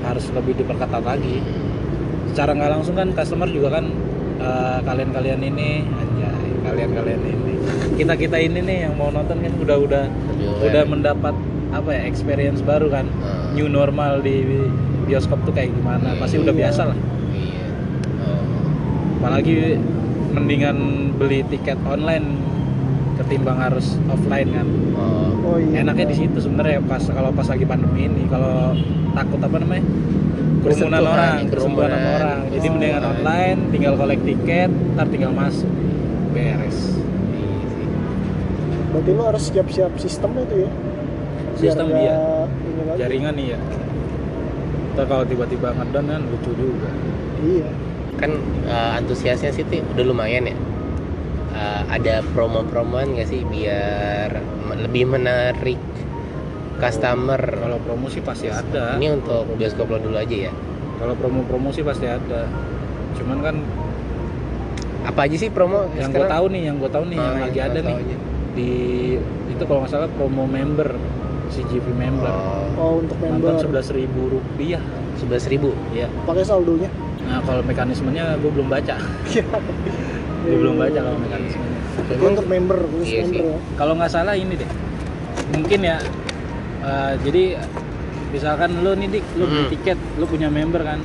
harus 0.04 0.28
lebih 0.28 0.60
diperketat 0.60 1.00
lagi. 1.00 1.40
Secara 2.28 2.52
nggak 2.52 2.68
langsung 2.68 3.00
kan 3.00 3.16
customer 3.16 3.48
juga 3.48 3.80
kan 3.80 3.88
eh, 4.44 4.78
kalian-kalian 4.84 5.40
ini 5.40 5.88
anjay 5.88 6.36
kalian-kalian 6.60 7.22
ini. 7.24 7.52
Kita 7.96 8.20
kita 8.20 8.36
ini 8.36 8.60
nih 8.60 8.78
yang 8.84 9.00
mau 9.00 9.08
nonton 9.08 9.40
kan 9.40 9.52
udah 9.56 9.76
udah 9.80 10.04
Lebih 10.04 10.68
udah 10.68 10.82
mendapat 10.84 11.32
apa 11.72 11.88
ya 11.96 12.04
experience 12.04 12.60
baru 12.60 12.92
kan. 12.92 13.08
Ah, 13.24 13.56
new 13.56 13.72
normal 13.72 14.20
di 14.20 14.44
bioskop 15.08 15.40
tuh 15.48 15.56
kayak 15.56 15.72
gimana? 15.72 16.12
Pasti 16.20 16.36
udah 16.36 16.52
Iya. 16.52 16.60
biasa 16.60 16.82
lah. 16.92 16.98
Iya. 17.32 17.64
Oh. 18.20 18.44
apalagi 19.16 19.80
mendingan 20.32 20.76
beli 21.16 21.40
tiket 21.48 21.78
online 21.88 22.38
ketimbang 23.18 23.58
harus 23.58 23.98
offline 24.06 24.48
kan? 24.54 24.66
Oh. 24.94 25.54
oh 25.54 25.56
iya 25.58 25.82
enaknya 25.82 26.14
di 26.14 26.16
situ 26.24 26.38
sebenarnya 26.38 26.78
pas 26.86 27.02
kalau 27.10 27.34
pas 27.34 27.46
lagi 27.50 27.64
pandemi 27.66 28.06
ini 28.06 28.24
kalau 28.30 28.76
takut 29.16 29.40
apa 29.42 29.56
namanya? 29.58 29.84
Kerumunan 30.58 31.02
orang 31.06 31.36
kerumunan. 31.46 31.90
sama 31.90 32.10
orang. 32.18 32.38
Jadi 32.50 32.66
Oh. 32.66 32.72
mendingan 32.74 33.04
online 33.04 33.58
tinggal 33.74 33.92
collect 33.98 34.22
tiket 34.26 34.70
ntar 34.94 35.06
tinggal 35.10 35.32
masuk. 35.34 35.70
Beres. 36.30 36.78
Iya 37.34 37.56
berarti 38.88 39.10
lu 39.12 39.22
harus 39.22 39.42
siap-siap 39.52 39.92
sistemnya 40.00 40.44
tuh 40.48 40.58
ya? 40.64 40.70
Sistem 41.58 41.90
nggak 41.90 42.02
iya. 42.06 42.16
jaringan 42.94 43.34
nih 43.34 43.46
ya 43.54 43.60
ntar 44.98 45.06
kalau 45.06 45.22
tiba-tiba 45.22 45.70
ngedown 45.78 46.06
kan 46.10 46.22
lucu 46.26 46.50
juga. 46.58 46.90
Iya 47.38 47.70
kan 48.18 48.34
uh, 48.66 48.98
antusiasnya 48.98 49.54
sih 49.54 49.64
Ti, 49.64 49.78
udah 49.94 50.04
lumayan 50.04 50.50
ya. 50.50 50.56
Uh, 51.54 51.82
ada 51.90 52.20
promo-promoan 52.34 53.14
nggak 53.16 53.28
sih 53.30 53.42
biar 53.46 54.38
lebih 54.78 55.06
menarik 55.08 55.78
customer? 56.78 57.38
Kalau 57.40 57.78
promo 57.82 58.06
sih 58.10 58.22
pasti 58.22 58.50
ada. 58.50 58.98
Ini 58.98 59.18
untuk 59.18 59.54
bioskop 59.54 59.90
lo 59.90 59.98
dulu 59.98 60.18
aja 60.18 60.50
ya. 60.50 60.52
Kalau 60.98 61.14
promo-promo 61.14 61.70
sih 61.70 61.82
pasti 61.86 62.06
ada. 62.06 62.46
Cuman 63.18 63.38
kan 63.42 63.56
apa 65.06 65.24
aja 65.24 65.36
sih 65.38 65.48
promo 65.48 65.88
yang 65.96 66.10
gue 66.12 66.26
tahu 66.26 66.46
nih 66.52 66.62
yang 66.68 66.76
gue 66.76 66.90
tahu 66.90 67.04
nih 67.08 67.16
Ah, 67.16 67.24
yang 67.24 67.38
lagi 67.48 67.58
lo 67.58 67.66
ada 67.70 67.80
nih. 67.80 67.96
aja. 67.96 68.16
di 68.58 68.70
itu 69.54 69.62
kalau 69.62 69.86
nggak 69.86 69.92
salah 69.94 70.10
promo 70.18 70.44
member 70.44 70.98
CGV 71.48 71.86
member. 71.94 72.28
Oh. 72.28 72.66
Oh 72.78 72.92
untuk 73.02 73.16
member. 73.22 73.54
nonton 73.54 73.54
sebelas 73.62 73.88
ribu 73.94 74.38
rupiah. 74.38 74.82
Sebelas 75.18 75.46
ribu? 75.50 75.74
Ya 75.94 76.06
pakai 76.26 76.42
saldonya 76.46 76.90
Nah 77.28 77.38
kalau 77.44 77.60
mekanismenya 77.62 78.40
gue 78.40 78.50
belum 78.50 78.66
baca, 78.66 78.96
Iya. 79.28 79.44
gue 80.42 80.56
belum 80.56 80.76
baca 80.76 80.98
kalau 80.98 81.18
mekanismenya. 81.18 81.78
Itu 82.08 82.24
untuk 82.24 82.46
member, 82.46 82.78
khusus 82.88 83.06
Iya 83.06 83.20
member 83.22 83.36
sih. 83.36 83.44
ya. 83.44 83.58
Kalau 83.76 83.92
nggak 83.94 84.10
salah 84.10 84.34
ini 84.34 84.54
deh, 84.54 84.70
mungkin 85.52 85.80
ya. 85.84 85.98
eh, 86.78 87.14
jadi 87.20 87.58
misalkan 88.30 88.70
lu 88.80 88.94
nih 88.94 89.10
dik, 89.10 89.24
lu 89.34 89.44
beli 89.44 89.62
Hmm. 89.62 89.72
tiket, 89.74 89.98
lu 90.14 90.24
punya 90.24 90.46
member 90.48 90.80
kan. 90.80 91.02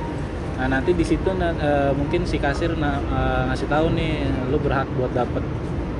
Nah 0.54 0.66
nanti 0.70 0.94
di 0.94 1.02
situ 1.02 1.28
eh, 1.34 1.90
mungkin 1.92 2.24
si 2.24 2.38
kasir 2.38 2.72
na- 2.74 3.02
eh, 3.02 3.42
ngasih 3.50 3.66
tahu 3.66 3.90
nih, 3.90 4.22
lu 4.48 4.56
berhak 4.56 4.86
buat 4.94 5.12
dapet 5.12 5.42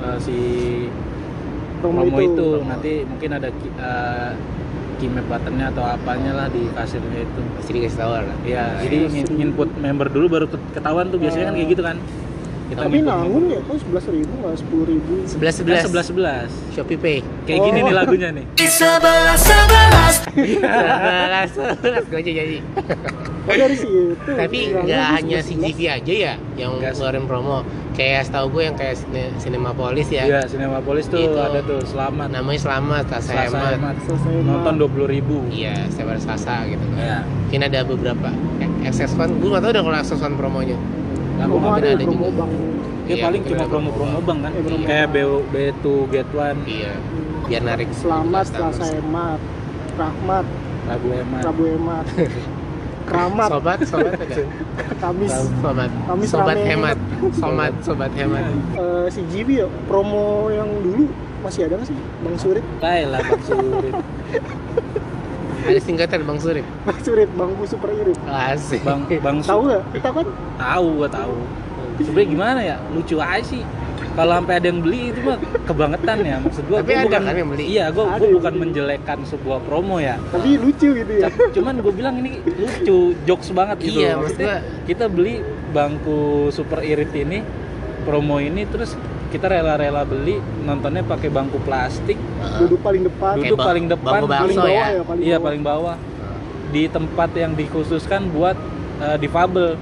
eh, 0.01 0.17
si 0.17 0.37
Promo, 1.75 2.01
promo, 2.01 2.17
itu. 2.17 2.23
itu. 2.25 2.47
Nanti 2.63 2.91
mungkin 3.03 3.29
ada 3.31 3.49
ki- 3.51 3.75
eh, 5.05 5.07
key 5.07 5.13
map 5.13 5.25
buttonnya 5.27 5.69
atau 5.69 5.83
apanya 5.85 6.31
lah 6.33 6.47
di 6.49 6.65
kasirnya 6.67 7.21
itu. 7.21 7.41
pasti 7.55 7.71
dikasih 7.71 7.97
tahu 7.97 8.11
lah 8.11 8.23
Iya, 8.23 8.33
Iya, 8.41 8.63
jadi 8.81 8.95
ngin- 9.07 9.37
input 9.39 9.69
member 9.77 10.07
dulu 10.09 10.25
baru 10.27 10.45
ket- 10.47 10.69
ketahuan 10.73 11.05
tuh 11.07 11.21
biasanya 11.21 11.45
kan 11.45 11.55
kayak 11.55 11.69
gitu 11.69 11.83
kan. 11.83 11.97
Kita 12.65 12.81
Tapi 12.81 12.97
nanggung 12.97 13.45
ya, 13.45 13.61
kok 13.61 13.77
sebelas 13.77 14.05
ribu 14.09 14.33
nggak 14.41 14.57
sepuluh 14.57 14.85
ribu? 14.89 15.13
sebelas 15.23 15.53
Kan 15.53 15.59
sebelas 15.61 15.81
sebelas 15.85 16.05
sebelas. 16.09 16.49
Shopee 16.73 16.97
Pay 16.97 17.17
Kayak 17.45 17.59
gini 17.61 17.77
Oh. 17.77 17.85
nih 17.85 17.93
lagunya 17.93 18.29
nih. 18.33 18.45
sebelas 18.57 19.41
sebelas 21.53 22.03
gue 22.09 22.17
aja 22.17 22.31
jadi 22.33 22.57
Oh 23.45 23.53
dari 23.53 23.77
situ. 23.77 24.15
tapi 24.27 24.57
Kira-kira 24.67 24.81
nggak 24.83 25.05
hanya 25.13 25.37
si 25.39 25.53
11. 25.53 25.61
GV 25.67 25.79
aja 25.87 26.13
ya 26.15 26.33
yang 26.55 26.71
sih. 26.73 26.81
ngeluarin 26.81 27.25
promo 27.25 27.57
kayak 27.93 28.21
setahu 28.23 28.47
gue 28.51 28.63
yang 28.63 28.75
kayak 28.75 28.95
Cine- 28.97 29.33
Cinemapolis 29.37 30.07
ya 30.09 30.23
Iya, 30.25 30.41
Cinemapolis 30.45 31.05
tuh 31.05 31.21
Itu. 31.21 31.37
ada 31.37 31.61
tuh 31.61 31.79
selamat. 31.83 32.27
namanya 32.31 32.59
selamat 32.59 33.03
Selasa 33.15 33.33
hemat 33.47 33.71
hemat. 33.71 33.95
Nonton 34.41 34.65
mah. 34.65 34.75
dua 34.75 34.89
puluh 34.89 35.07
ribu. 35.07 35.45
iya 35.47 35.77
setiap 35.87 36.09
hari 36.09 36.19
Selasa 36.19 36.55
gitu 36.65 36.85
kan 36.89 36.97
Iya. 36.99 37.17
mungkin 37.21 37.61
ada 37.63 37.79
beberapa 37.81 38.29
access 38.81 39.13
fund 39.13 39.31
gue 39.35 39.47
nggak 39.47 39.61
tahu 39.61 39.71
udah 39.71 39.83
kalau 39.83 39.97
access 39.97 40.17
fund 40.17 40.35
promonya 40.35 40.77
Nah, 41.35 41.45
Promo 41.45 41.67
ada, 41.69 41.83
ada 41.85 41.99
promo 41.99 42.15
juga. 42.25 42.31
bang. 42.39 42.51
Dia 43.05 43.11
Iya, 43.11 43.23
paling 43.23 43.41
cuma 43.43 43.65
promo-promo 43.67 44.17
bang 44.21 44.39
kan. 44.39 44.51
Iya, 44.51 44.61
promo 44.63 44.83
Kayak 44.87 45.07
bang. 45.07 45.41
B 45.43 45.55
B2 45.75 45.85
Get 46.09 46.29
One, 46.33 46.59
iya 46.65 46.93
biar 47.43 47.61
narik 47.61 47.89
Selamat. 47.91 48.45
Selasa 48.47 48.85
hemat. 48.89 49.39
Rahmat, 49.93 50.45
Rabu 50.85 51.07
Hemat. 51.11 51.41
Rabu 51.43 51.63
hemat. 51.67 52.05
Keramat, 53.05 53.49
sobat 53.49 53.79
sobat 53.85 54.13
ada 54.23 54.43
Kamis. 54.97 55.31
sobat 55.55 55.89
Kamis 56.03 56.27
sobat 56.27 56.55
rame. 56.55 56.65
hemat 56.65 56.97
sobat 57.31 57.73
sobat 57.79 58.11
hemat 58.11 58.43
Eh, 58.73 59.07
si 59.07 59.21
GB 59.23 59.49
ya, 59.55 59.67
promo 59.85 60.49
yang 60.49 60.67
dulu 60.81 61.05
masih 61.39 61.69
ada 61.69 61.77
nggak 61.77 61.85
sih? 61.85 61.97
Bang 62.19 62.35
Surit, 62.35 62.65
lah 63.05 63.21
Bang 63.21 63.43
Surit. 63.43 63.93
ada 65.65 65.79
singkatan 65.79 66.21
bang 66.21 66.37
Surip 66.37 66.65
Bang 66.83 66.99
Surit, 66.99 67.29
Bang 67.31 67.51
Super 67.63 67.89
Irit. 67.91 68.17
asik 68.27 68.81
Bang 68.81 69.05
Bang 69.17 69.41
Tahu 69.41 69.61
nggak? 69.65 69.83
Kita 69.93 70.09
kan 70.11 70.25
Tahu 70.57 70.87
gua 70.95 71.09
tahu. 71.09 71.35
Sebenarnya 71.97 72.27
gimana 72.27 72.59
ya? 72.61 72.75
Lucu 72.91 73.15
aja 73.17 73.39
sih. 73.41 73.61
Kalau 74.15 74.33
sampai 74.33 74.53
ada 74.55 74.67
yang 74.67 74.79
beli 74.79 75.11
itu 75.11 75.19
mah 75.19 75.37
kebangetan 75.61 76.17
ya. 76.21 76.37
Maksud 76.39 76.63
gua, 76.65 76.77
Tapi 76.79 76.87
gua 76.87 76.95
ada 76.95 77.05
bukan 77.05 77.21
kan 77.21 77.33
yang 77.35 77.49
beli? 77.51 77.63
Iya, 77.67 77.85
gua, 77.89 78.03
Ada 78.07 78.15
gua 78.17 78.29
bukan 78.33 78.53
beli. 78.53 78.61
menjelekkan 78.63 79.17
sebuah 79.25 79.59
promo 79.61 79.95
ya. 79.99 80.15
tapi 80.25 80.49
lucu 80.55 80.87
gitu 80.93 81.13
ya. 81.13 81.27
C- 81.27 81.51
Cuman 81.53 81.73
gue 81.77 81.93
bilang 81.93 82.15
ini 82.17 82.31
lucu, 82.41 82.97
jokes 83.21 83.51
banget 83.51 83.77
gitu. 83.81 83.99
Iya, 83.99 84.15
maksudnya- 84.15 84.63
kita 84.83 85.05
beli 85.07 85.43
bangku 85.69 86.19
super 86.49 86.79
irit 86.81 87.11
ini, 87.11 87.43
promo 88.01 88.39
ini 88.39 88.63
terus 88.65 88.95
kita 89.27 89.51
rela-rela 89.51 90.01
beli 90.01 90.39
nontonnya 90.63 91.03
pakai 91.03 91.27
bangku 91.27 91.59
plastik, 91.59 92.15
Duduk 92.55 92.79
paling 92.79 93.03
depan. 93.03 93.35
duduk 93.37 93.57
bang- 93.57 93.67
paling 93.67 93.85
depan, 93.89 94.11
bangku 94.15 94.31
paling 94.31 94.55
ya? 94.55 94.63
bawah 94.63 94.71
ya, 94.87 95.01
paling 95.03 95.21
iya 95.21 95.35
bawah. 95.35 95.45
paling 95.45 95.61
bawah 95.61 95.95
di 96.71 96.83
tempat 96.87 97.29
yang 97.33 97.51
dikhususkan 97.53 98.21
buat 98.29 98.55
eh, 98.97 99.17
difabel. 99.17 99.75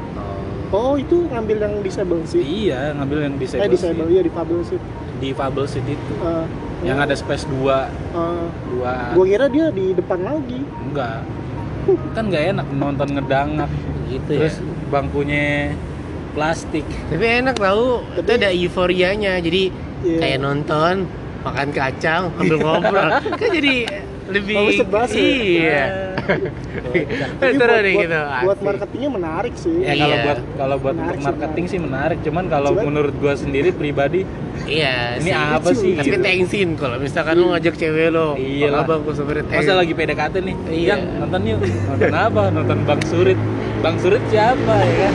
Oh 0.74 0.98
itu 0.98 1.30
ngambil 1.30 1.58
yang 1.62 1.74
disable 1.80 2.20
sih. 2.26 2.42
Iya, 2.42 2.98
ngambil 2.98 3.18
yang 3.22 3.34
eh 3.34 3.40
disable, 3.40 3.70
disable 3.70 4.06
seat. 4.06 4.10
ya 4.12 4.22
difabel 4.26 4.60
sih. 4.66 4.80
difabel 5.22 5.64
seat 5.64 5.86
itu. 5.86 6.14
Eh, 6.18 6.46
yang 6.84 6.98
ada 6.98 7.14
space 7.14 7.46
dua, 7.48 7.88
eh, 8.12 8.46
dua 8.68 9.14
gua 9.14 9.24
kira 9.24 9.46
dia 9.48 9.70
di 9.70 9.94
depan 9.94 10.20
lagi. 10.20 10.60
enggak. 10.82 11.22
Kan 12.12 12.24
nggak 12.28 12.44
enak 12.52 12.68
nonton 12.74 13.08
ngedangak. 13.12 13.72
gitu 14.04 14.36
Terus 14.36 14.58
ya 14.58 14.66
bangkunya 14.90 15.74
plastik. 16.34 16.86
tapi 17.08 17.26
enak 17.40 17.56
tahu 17.56 18.02
itu 18.16 18.32
ada 18.32 18.50
euforianya 18.50 19.38
jadi 19.40 19.70
Iya. 20.04 20.18
kayak 20.20 20.40
nonton 20.40 20.94
makan 21.40 21.70
kacang 21.72 22.24
sambil 22.34 22.58
ngobrol 22.58 23.10
kan 23.40 23.50
jadi 23.50 23.88
lebih 24.28 24.56
Bagus 24.58 24.76
sebas 24.82 25.10
ya? 25.14 25.86
Iya 26.94 27.28
Tapi 27.34 27.52
seru 27.54 27.68
buat, 27.68 27.80
deh 27.80 27.94
buat, 27.94 28.04
gitu 28.04 28.20
buat 28.20 28.52
asik. 28.52 28.64
marketingnya 28.64 29.10
menarik 29.12 29.54
sih. 29.56 29.76
Ya 29.78 29.94
kalau 29.94 30.08
Iya. 30.10 30.24
buat 30.24 30.40
kalau 30.54 30.76
buat 30.78 30.94
Menarik 30.94 31.04
untuk 31.04 31.18
sih, 31.18 31.28
marketing 31.30 31.66
sih 31.66 31.80
menarik, 31.80 32.18
cuman 32.22 32.44
kalau 32.48 32.70
Cuman- 32.72 32.86
menurut 32.88 33.14
gua 33.18 33.34
sendiri 33.34 33.70
pribadi 33.72 34.22
iya 34.64 34.96
ini 35.18 35.28
sih. 35.28 35.34
apa 35.34 35.70
sih? 35.74 35.92
tapi 35.94 36.08
gitu. 36.10 36.22
tensin 36.22 36.70
kalau 36.74 36.96
misalkan 36.98 37.36
lu 37.36 37.48
ngajak 37.50 37.76
cewek 37.76 38.10
lo 38.10 38.36
Iya 38.36 38.68
lah. 38.70 38.84
bang 38.84 39.02
gue 39.02 39.14
sebenarnya 39.14 39.44
Masa 39.52 39.74
lagi 39.74 39.94
PDKT 39.94 40.36
nih, 40.40 40.56
Iya. 40.66 40.88
yang 40.90 41.02
nonton 41.20 41.42
yuk, 41.44 41.60
nonton 41.62 42.14
apa? 42.14 42.44
Nonton 42.50 42.78
Bang 42.84 43.02
Surit. 43.04 43.40
Bang 43.80 43.96
Surit 43.98 44.24
siapa 44.28 44.76
ya 44.80 44.96
kan? 45.02 45.14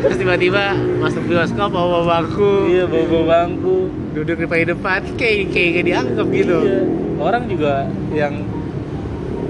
terus 0.00 0.16
tiba-tiba 0.16 0.64
masuk 0.96 1.22
bioskop 1.24 1.68
bawa 1.68 2.00
bangku 2.02 2.52
iya, 2.66 2.84
bawa 2.84 3.20
bangku. 3.22 3.92
duduk 4.10 4.32
di 4.34 4.46
paling 4.46 4.68
depan 4.70 5.00
kayak 5.14 5.48
kayak 5.50 5.68
gak 5.74 5.84
dianggap 5.86 6.26
gitu 6.30 6.58
Iya. 6.58 6.80
Orang 7.20 7.42
juga 7.46 7.84
yang 8.10 8.32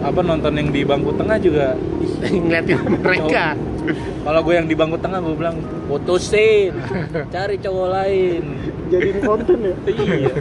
apa 0.00 0.20
nonton 0.24 0.52
yang 0.56 0.68
di 0.72 0.80
bangku 0.82 1.12
tengah 1.16 1.36
juga. 1.36 1.76
Ngeliatin 2.24 2.78
mereka. 3.00 3.56
Kalau 4.20 4.40
gue 4.44 4.54
yang 4.54 4.68
di 4.68 4.76
bangku 4.76 4.96
tengah 5.00 5.18
gue 5.24 5.34
bilang 5.36 5.56
putusin 5.88 6.72
cari 7.34 7.56
cowok 7.60 7.88
lain. 7.88 8.42
Jadiin 8.88 9.18
konten 9.24 9.58
ya. 9.60 9.74
iya. 9.92 10.34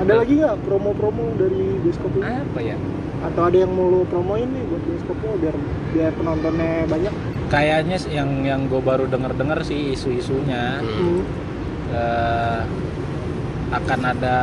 Ada 0.00 0.12
lagi 0.18 0.32
nggak 0.40 0.56
promo-promo 0.66 1.36
dari 1.38 1.78
bioskop 1.84 2.12
ini? 2.18 2.24
apa 2.26 2.60
ya? 2.60 2.76
Atau 3.22 3.42
ada 3.46 3.56
yang 3.56 3.70
mau 3.70 3.86
lo 3.86 4.02
promoin 4.08 4.48
nih 4.50 4.64
buat 4.66 4.82
bioskopnya 4.82 5.32
biar 5.38 5.56
biar 5.94 6.10
penontonnya 6.16 6.72
banyak? 6.90 7.14
kayaknya 7.52 8.00
yang 8.08 8.30
yang 8.48 8.60
gue 8.64 8.80
baru 8.80 9.04
denger 9.12 9.36
dengar 9.36 9.60
sih 9.60 9.92
isu-isunya. 9.92 10.80
Hmm. 10.80 11.20
Eh, 11.92 12.60
akan 13.72 14.00
ada 14.04 14.38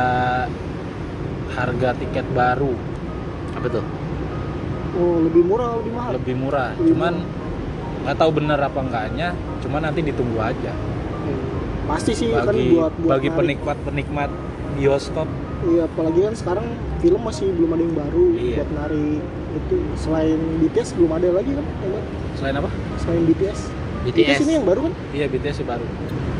harga 1.58 1.90
tiket 1.98 2.26
baru. 2.30 2.70
Apa 3.58 3.66
tuh 3.66 3.99
Oh 4.92 5.16
lebih 5.20 5.42
murah 5.42 5.70
lebih 5.76 5.92
mahal. 5.92 6.10
lebih 6.14 6.34
murah 6.34 6.68
Lebih 6.74 6.86
cuman 6.90 7.14
nggak 8.00 8.16
tahu 8.16 8.30
bener 8.32 8.58
apa 8.58 8.78
enggaknya 8.80 9.28
cuman 9.60 9.80
nanti 9.82 10.00
ditunggu 10.02 10.38
aja 10.38 10.72
Hmm. 11.20 11.36
Pasti 11.86 12.12
sih 12.12 12.32
kan 12.32 12.48
bagi 12.48 12.72
buat 12.72 12.96
buat 12.96 13.12
bagi 13.12 13.28
narik. 13.28 13.38
penikmat 13.38 13.76
penikmat 13.82 14.30
bioskop 14.72 15.28
Iya 15.60 15.84
apalagi 15.84 16.20
kan 16.22 16.32
sekarang 16.32 16.66
film 16.96 17.20
masih 17.20 17.52
belum 17.52 17.70
ada 17.70 17.82
yang 17.82 17.92
baru 17.94 18.24
Iya. 18.32 18.56
buat 18.56 18.70
narik 18.74 19.20
itu 19.52 19.76
selain 19.94 20.38
BTS 20.58 20.96
belum 20.96 21.10
ada 21.12 21.28
lagi 21.30 21.52
kan 21.52 21.66
yang 21.84 22.00
selain 22.34 22.54
apa 22.56 22.70
selain 22.96 23.22
BTS. 23.26 23.60
BTS 24.00 24.38
ini 24.40 24.52
yang 24.54 24.64
baru 24.64 24.80
kan? 24.82 24.92
iya 25.12 25.26
BTS 25.26 25.54
sih 25.54 25.66
baru 25.66 25.84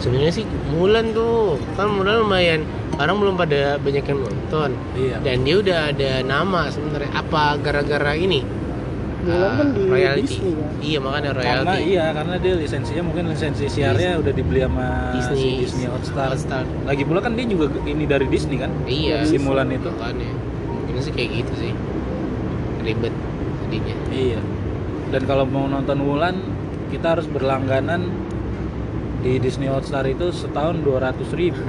sebenarnya 0.00 0.32
sih 0.34 0.44
Mulan 0.70 1.12
tuh 1.12 1.56
kan 1.74 1.88
Mulan 1.88 2.20
lumayan 2.20 2.60
orang 2.96 3.16
belum 3.16 3.34
pada 3.34 3.76
banyak 3.76 4.02
yang 4.02 4.18
nonton. 4.18 4.70
Iya. 4.92 5.16
Dan 5.20 5.36
dia 5.40 5.56
udah 5.56 5.78
ada 5.88 6.10
nama 6.20 6.68
sebenarnya 6.68 7.10
apa 7.12 7.56
gara-gara 7.58 8.12
ini? 8.12 8.40
Mulan 9.20 9.50
kan 9.50 9.66
Ah, 9.66 9.70
di 9.70 9.82
royalty. 9.84 10.20
Disney 10.22 10.50
kan. 10.50 10.68
iya 10.80 10.98
makanya 10.98 11.30
karena 11.30 11.44
royalty. 11.60 11.80
iya 11.86 12.04
karena 12.10 12.34
dia 12.36 12.52
lisensinya 12.56 13.02
mungkin 13.04 13.24
lisensi 13.26 13.64
siarnya 13.66 14.16
udah 14.16 14.32
dibeli 14.32 14.60
sama 14.60 14.86
Disney 15.12 15.36
si 15.36 15.48
Disney. 15.60 15.84
Hotstar. 15.86 16.28
Hotstar. 16.32 16.64
lagi 16.82 17.02
pula 17.04 17.20
kan 17.20 17.36
dia 17.36 17.44
juga 17.44 17.68
ini 17.84 18.04
dari 18.04 18.24
Disney 18.26 18.56
kan? 18.56 18.72
Iya 18.84 19.24
si 19.24 19.36
Mulan 19.36 19.68
itu. 19.70 19.88
makanya. 19.90 20.28
Mungkin 20.66 20.94
sih 20.98 21.12
kayak 21.12 21.30
gitu 21.36 21.52
sih. 21.58 21.72
Ribet 22.80 23.12
jadinya. 23.62 23.94
Iya. 24.10 24.40
Dan 25.10 25.22
kalau 25.24 25.44
mau 25.44 25.64
nonton 25.66 26.00
Mulan 26.00 26.36
kita 26.88 27.12
harus 27.12 27.26
berlangganan 27.26 28.08
di 29.20 29.37
Disney 29.37 29.68
Hotstar 29.68 30.04
itu 30.04 30.28
setahun 30.30 30.80
200 30.80 31.28
ribu. 31.33 31.61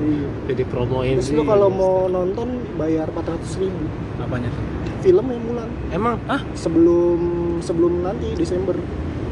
Iya. 0.00 0.28
jadi 0.46 0.62
promoin 0.64 1.16
Terus 1.16 1.28
sih. 1.28 1.36
lu 1.36 1.44
kalau 1.44 1.68
mau 1.68 2.04
nonton 2.06 2.48
bayar 2.74 3.08
400 3.10 3.40
ribu. 3.58 3.84
Apanya 4.16 4.48
tuh? 4.48 4.62
Film 5.00 5.24
yang 5.26 5.42
Mulan 5.42 5.68
emang? 5.90 6.16
Sebelum 6.54 7.18
sebelum 7.58 8.02
nanti 8.02 8.32
Desember. 8.34 8.76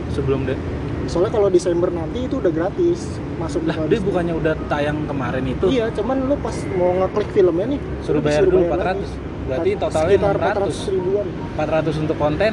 sebelum 0.08 0.44
deh 0.44 0.56
Soalnya 1.04 1.28
kalau 1.30 1.48
Desember 1.48 1.88
nanti 1.88 2.24
itu 2.24 2.36
udah 2.36 2.48
gratis. 2.48 3.16
Masuk 3.36 3.64
lah 3.64 3.76
dia 3.86 3.96
bukannya 3.98 4.34
udah 4.34 4.52
tayang 4.66 5.04
kemarin 5.04 5.44
itu? 5.46 5.68
Iya, 5.68 5.88
cuman 5.92 6.26
lu 6.26 6.36
pas 6.36 6.52
mau 6.74 6.92
ngeklik 6.98 7.28
filmnya 7.32 7.66
nih 7.66 7.80
suruh 8.02 8.20
bayar 8.20 8.44
dulu 8.44 8.64
bayar 8.66 8.76
400 8.76 8.84
lagi. 8.98 9.06
berarti 9.46 9.68
Empat- 9.70 9.82
totalnya 9.86 10.10
sekitar 10.10 10.36
600 10.58 10.92
ribuan. 10.92 11.26
400 11.54 11.96
untuk 11.98 12.16
konten 12.18 12.52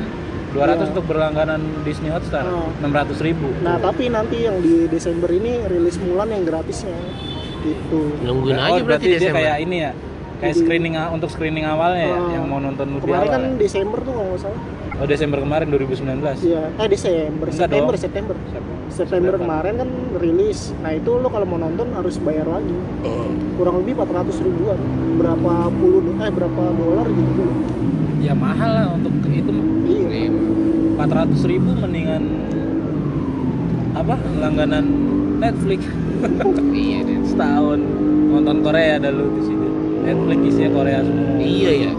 200 0.56 0.80
Iya. 0.80 0.90
untuk 0.90 1.06
berlangganan 1.06 1.60
Disney 1.84 2.10
Hotstar 2.10 2.48
Oh. 2.48 2.72
600 2.80 3.20
ribu 3.20 3.52
Nah, 3.60 3.76
tapi 3.78 4.08
nanti 4.08 4.42
yang 4.42 4.58
di 4.58 4.88
Desember 4.88 5.28
ini 5.30 5.60
rilis 5.68 6.00
Mulan 6.00 6.32
yang 6.32 6.44
gratisnya. 6.44 6.96
Itu. 7.62 8.14
nungguin 8.22 8.56
oh, 8.56 8.62
aja 8.62 8.72
berarti, 8.80 8.86
berarti 8.86 9.08
dia 9.18 9.32
kayak 9.34 9.58
ini 9.60 9.78
ya 9.82 9.92
kayak 10.36 10.54
Jadi- 10.54 10.62
screening 10.62 10.94
untuk 11.10 11.30
screening 11.30 11.66
awalnya 11.66 12.04
ya 12.06 12.14
Ah. 12.14 12.30
yang 12.32 12.44
mau 12.46 12.60
nonton 12.60 12.88
lebih 12.94 13.10
Kemarin 13.10 13.26
awal. 13.26 13.34
kan 13.34 13.44
Desember 13.58 14.00
tuh 14.00 14.14
kalau 14.14 14.28
nggak 14.30 14.42
salah. 14.42 14.62
Oh 14.96 15.06
Desember 15.06 15.40
kemarin 15.42 15.68
2019. 15.68 16.38
Iya, 16.40 16.72
eh 16.72 16.88
Desember, 16.88 17.46
Enggak 17.50 17.68
September, 17.68 17.92
dong. 17.92 18.00
September. 18.00 18.36
September 18.38 18.75
September. 18.96 19.36
kemarin 19.36 19.74
kan 19.84 19.90
rilis. 20.24 20.72
Nah 20.80 20.96
itu 20.96 21.12
lo 21.20 21.28
kalau 21.28 21.44
mau 21.44 21.60
nonton 21.60 21.92
harus 21.92 22.16
bayar 22.24 22.48
lagi. 22.48 22.76
Kurang 23.60 23.84
lebih 23.84 24.00
400 24.00 24.40
ribuan. 24.40 24.80
Berapa 25.20 25.68
puluh, 25.76 26.16
eh 26.24 26.32
berapa 26.32 26.62
dolar 26.72 27.08
gitu 27.12 27.32
dulu. 27.36 27.54
Ya 28.24 28.34
mahal 28.34 28.72
lah 28.72 28.86
untuk 28.96 29.12
itu. 29.28 29.52
Iya. 29.86 30.32
400 30.96 31.52
ribu 31.52 31.76
mendingan 31.76 32.24
apa 33.96 34.16
langganan 34.40 34.86
Netflix 35.40 35.88
iya 36.76 37.04
deh 37.04 37.20
setahun 37.24 37.80
nonton 38.32 38.60
Korea 38.64 39.00
ada 39.00 39.12
lu 39.12 39.32
di 39.40 39.42
situ 39.48 39.68
Netflix 40.04 40.40
isinya 40.52 40.72
Korea 40.76 41.00
semua 41.04 41.36
iya 41.40 41.72
ya 41.88 41.92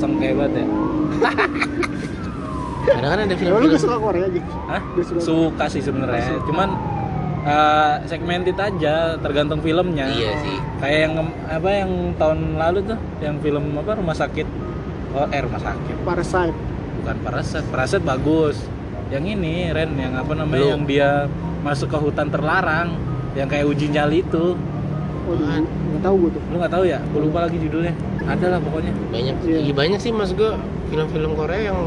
sengke 0.00 0.28
banget 0.32 0.64
ya 0.64 0.66
kadang 2.86 3.10
kan 3.12 3.18
ada 3.20 3.34
Emang 3.36 3.62
lu 3.62 3.76
suka 3.76 3.96
Korea 4.00 4.26
gitu? 4.28 4.48
Hah? 4.66 4.82
Suka. 5.04 5.20
suka 5.20 5.64
sih 5.68 5.82
sebenarnya. 5.84 6.40
Cuman 6.48 6.68
eh, 7.44 7.94
segmented 8.08 8.56
aja 8.56 9.16
tergantung 9.20 9.60
filmnya. 9.60 10.08
Iya 10.08 10.32
sih. 10.40 10.56
Kayak 10.80 10.98
yang 11.08 11.12
apa 11.48 11.68
yang 11.70 11.90
tahun 12.16 12.38
lalu 12.56 12.78
tuh 12.88 12.98
yang 13.20 13.36
film 13.40 13.64
apa 13.76 13.90
rumah 13.96 14.16
sakit. 14.16 14.46
Oh 15.10 15.26
eh 15.28 15.40
rumah 15.42 15.60
sakit. 15.60 15.96
Parasite. 16.06 16.56
bukan 17.00 17.16
Paraset 17.24 17.64
Paraset 17.72 18.02
bagus. 18.04 18.60
Yang 19.08 19.40
ini 19.40 19.72
Ren 19.72 19.96
yang 19.96 20.14
apa 20.14 20.32
namanya 20.36 20.76
yang 20.76 20.84
dia 20.84 21.10
masuk 21.64 21.88
ke 21.90 21.98
hutan 21.98 22.28
terlarang. 22.28 22.96
Yang 23.32 23.48
kayak 23.56 23.66
uji 23.66 23.86
nyali 23.88 24.20
itu. 24.20 24.56
Oh, 25.28 25.36
nggak 25.36 26.02
tahu 26.02 26.14
gue 26.26 26.30
tuh. 26.34 26.42
lu 26.50 26.56
nggak 26.58 26.72
tahu 26.74 26.84
ya? 26.88 26.98
Gue 27.12 27.20
lupa 27.28 27.46
lagi 27.46 27.56
judulnya. 27.60 27.94
Ada 28.26 28.46
lah 28.56 28.58
pokoknya. 28.58 28.92
Banyak 29.12 29.36
Iya. 29.46 29.58
iya 29.62 29.72
banyak 29.74 30.00
sih 30.02 30.10
mas 30.10 30.34
gue 30.34 30.50
film-film 30.90 31.32
Korea 31.38 31.70
yang 31.70 31.78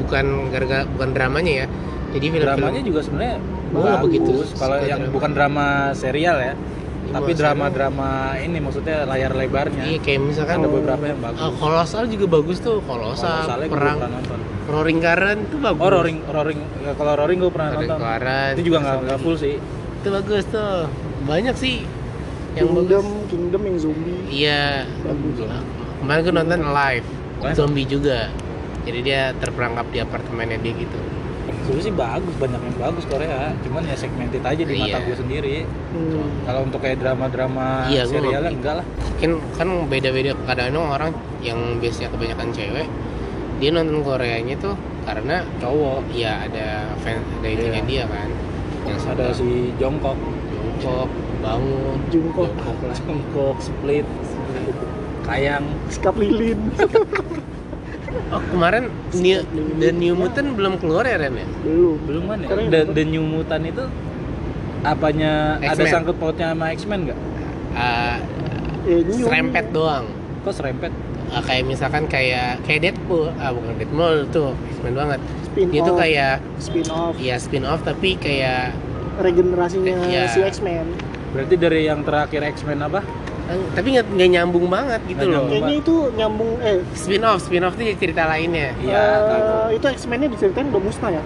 bukan 0.00 0.24
gara-gara 0.50 0.82
bukan 0.88 1.08
dramanya 1.14 1.52
ya. 1.64 1.66
Jadi 2.14 2.26
film-film 2.30 2.46
dramanya 2.62 2.82
juga 2.86 3.00
sebenarnya 3.02 3.36
nggak 3.74 3.82
bagus. 3.82 4.04
begitu 4.06 4.32
kalau 4.54 4.76
yang 4.86 5.00
drama. 5.02 5.14
bukan 5.18 5.30
drama 5.34 5.66
serial 5.98 6.38
ya 6.38 6.54
Iya, 7.04 7.20
tapi 7.20 7.30
drama-drama 7.36 8.32
ini 8.40 8.58
maksudnya 8.64 9.04
layar 9.04 9.36
lebarnya. 9.36 9.84
Iya 9.84 9.98
kayak 10.00 10.20
misalkan 10.24 10.64
ada 10.64 10.68
beberapa 10.72 11.04
yang 11.04 11.20
bagus. 11.20 11.42
Ah, 11.44 11.52
kolosal 11.52 12.08
juga 12.08 12.26
bagus 12.40 12.58
tuh 12.64 12.80
kolosal 12.88 13.44
Kolosalnya 13.44 13.68
gua 13.68 13.76
perang 13.76 13.98
pernah 14.00 14.12
nonton. 14.16 14.38
Roaring 14.64 14.98
current 15.04 15.40
tuh 15.52 15.58
bagus. 15.60 15.82
Oh 15.84 15.90
roaring 15.92 16.18
roaring 16.24 16.60
ya, 16.80 16.92
kalau 16.96 17.12
roaring 17.20 17.38
gue 17.44 17.52
pernah 17.52 17.68
roaring 17.76 17.90
nonton. 17.92 18.08
Current 18.08 18.54
itu 18.56 18.62
juga 18.64 18.78
nggak 18.80 19.18
full 19.20 19.36
sih. 19.36 19.54
Itu 20.00 20.08
bagus 20.08 20.44
tuh. 20.48 20.88
Banyak 21.28 21.54
sih 21.60 21.76
yang 22.56 22.72
Kingdom, 22.72 23.04
bagus. 23.04 23.28
Kingdom 23.28 23.60
yang 23.68 23.76
zombie. 23.76 24.20
iya. 24.32 24.88
Bagus. 25.04 25.36
kemarin 26.00 26.20
gue 26.24 26.34
nonton 26.36 26.60
Live? 26.72 27.08
zombie 27.52 27.84
juga 27.84 28.32
jadi 28.84 28.98
dia 29.00 29.20
terperangkap 29.34 29.86
di 29.88 29.98
apartemennya 29.98 30.58
dia 30.58 30.72
gitu. 30.74 30.98
Sebenarnya 31.64 31.80
sih 31.82 31.94
bagus 31.94 32.34
banyak 32.36 32.60
yang 32.60 32.76
bagus 32.78 33.04
Korea. 33.04 33.56
Cuman 33.60 33.82
ya 33.82 33.96
segmented 33.96 34.40
aja 34.40 34.60
di 34.60 34.74
mata 34.74 34.96
Iya. 34.96 34.98
gue 35.02 35.16
sendiri. 35.16 35.56
Hmm. 35.64 36.26
kalau 36.44 36.60
untuk 36.62 36.78
kayak 36.78 36.98
drama-drama 36.98 37.88
Iya, 37.88 38.02
serialnya 38.04 38.40
nggak- 38.42 38.54
enggak 38.54 38.74
lah. 38.76 38.86
Mungkin 39.14 39.30
kan 39.54 39.68
beda-beda 39.88 40.30
kadang-kadang 40.44 40.86
orang 40.90 41.10
yang 41.40 41.58
biasanya 41.78 42.08
kebanyakan 42.10 42.48
cewek 42.50 42.88
dia 43.54 43.70
nonton 43.70 44.02
Koreanya 44.02 44.56
tuh 44.58 44.74
karena 45.02 45.40
cowok. 45.56 46.04
Ya 46.12 46.44
ada 46.44 46.68
fan 47.00 47.16
ada 47.34 47.48
itunya 47.48 47.80
Iya. 47.80 47.88
dia 47.88 48.04
kan. 48.06 48.28
Yang 48.84 48.98
ada 49.08 49.26
si 49.32 49.48
Jongkok 49.78 50.18
Jongkok 50.76 51.08
bangun. 51.40 51.96
Jongkok 52.10 52.50
lah. 52.52 52.96
Jongkok 52.98 53.56
split 53.58 54.04
kayang. 55.22 55.64
Skap 55.88 56.16
lilin. 56.18 56.60
oh 58.30 58.42
kemarin 58.48 58.88
New, 59.12 59.38
The 59.76 59.90
New 59.90 60.14
Mutant 60.14 60.48
belum 60.52 60.74
keluar 60.76 61.04
ya 61.04 61.16
Ren 61.16 61.34
ya 61.34 61.46
Belum. 61.60 61.96
belum 62.02 62.22
kan 62.26 62.38
ya 62.40 62.48
The? 62.70 62.80
The 62.90 63.04
New 63.04 63.24
Mutant 63.24 63.64
itu 63.64 63.84
apanya 64.82 65.56
ada 65.58 65.84
sangkut 65.84 66.16
pautnya 66.16 66.52
sama 66.52 66.70
X-Men 66.70 67.08
nggak? 67.08 67.20
New. 68.84 69.24
serempet 69.24 69.72
doang 69.72 70.06
Kok 70.40 70.52
serempet? 70.52 70.92
Ah, 71.30 71.40
kayak 71.40 71.64
misalkan 71.64 72.04
kayak 72.04 72.60
kayak 72.62 72.80
Deadpool 72.84 73.32
ah 73.34 73.50
bukan 73.50 73.74
Deadpool 73.74 74.28
tuh 74.28 74.52
X-Men 74.70 74.92
banget 74.92 75.20
Spin 75.42 75.66
dia 75.68 75.80
tuh 75.80 75.90
off. 75.90 75.98
kayak 75.98 76.34
spin 76.58 76.86
off. 76.86 77.14
ya 77.16 77.36
spin 77.36 77.64
off 77.64 77.80
tapi 77.80 78.14
kayak 78.14 78.76
Regenerasinya 79.14 80.04
Iya. 80.04 80.26
si 80.26 80.42
X-Men. 80.42 80.90
Berarti 81.30 81.54
dari 81.54 81.86
yang 81.86 82.02
terakhir 82.02 82.42
X-Men 82.52 82.82
apa? 82.82 83.00
Eh, 83.46 83.58
tapi 83.72 83.88
nggak 83.92 84.06
nggak 84.10 84.30
nyambung 84.30 84.66
banget 84.66 85.00
gitu 85.04 85.20
Nggak 85.22 85.36
loh. 85.36 85.48
Kayaknya 85.48 85.74
itu 85.76 85.94
nyambung 86.14 86.50
eh 86.60 86.76
spin 86.92 87.22
off 87.22 87.38
spin 87.40 87.62
off 87.62 87.74
tuh 87.74 87.84
cerita 87.94 88.22
lainnya 88.24 88.72
Iya, 88.76 88.96
eh, 88.96 89.18
tahu. 89.22 89.66
itu 89.72 89.86
X-Men-nya 89.94 90.28
diceritain 90.28 90.66
udah 90.68 90.82
musnah 90.82 91.10
ya? 91.12 91.22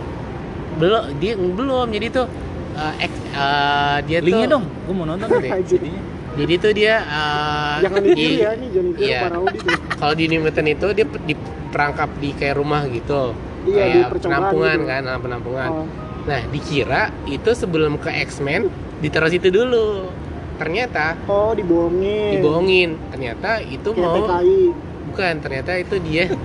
belum 0.75 1.03
dia 1.17 1.35
belum 1.35 1.87
jadi 1.89 2.07
tuh 2.09 2.27
eh, 2.75 2.95
ex- 3.03 3.27
eh, 3.33 3.97
dia 4.05 4.19
Linknya 4.21 4.47
tuh 4.47 4.53
dong, 4.53 4.65
gue 4.65 4.95
mau 4.95 5.07
nonton 5.07 5.27
deh. 5.33 5.51
Jadinya. 5.71 6.01
jadi 6.37 6.55
tuh 6.57 6.73
dia 6.73 6.95
eh, 7.01 7.77
Jangan 7.83 8.01
ditiru 8.01 8.31
di- 8.31 8.39
ya, 8.39 8.51
ini 8.53 8.67
jangan 8.69 8.89
ditiru 8.89 9.09
iya. 9.09 9.21
para 9.21 9.37
audit 9.37 9.63
ya. 9.65 9.77
kalau 9.99 10.15
di 10.15 10.25
New 10.27 10.41
Mutant 10.41 10.69
itu 10.69 10.87
dia 10.93 11.03
pe- 11.05 11.23
diperangkap 11.25 12.11
di 12.17 12.29
kayak 12.33 12.55
rumah 12.57 12.83
gitu 12.87 13.23
Iya, 13.65 13.75
kayak 13.77 14.07
penampungan 14.17 14.77
gitu. 14.77 14.87
kan 14.87 15.01
nah, 15.03 15.19
penampungan 15.19 15.69
Oh, 15.73 15.87
nah 16.25 16.41
dikira 16.47 17.03
itu 17.27 17.51
sebelum 17.53 17.97
ke 17.97 18.11
X-Men 18.23 18.71
ditaruh 18.99 19.29
situ 19.29 19.49
dulu 19.49 20.11
ternyata 20.59 21.15
oh 21.25 21.55
dibohongin. 21.55 22.31
dibohongin 22.35 22.91
ternyata 23.09 23.51
itu 23.61 23.89
Kayak 23.89 24.03
mau 24.05 24.17
TKI. 24.21 24.61
bukan 25.09 25.35
ternyata 25.39 25.73
itu 25.77 25.97
dia 26.01 26.25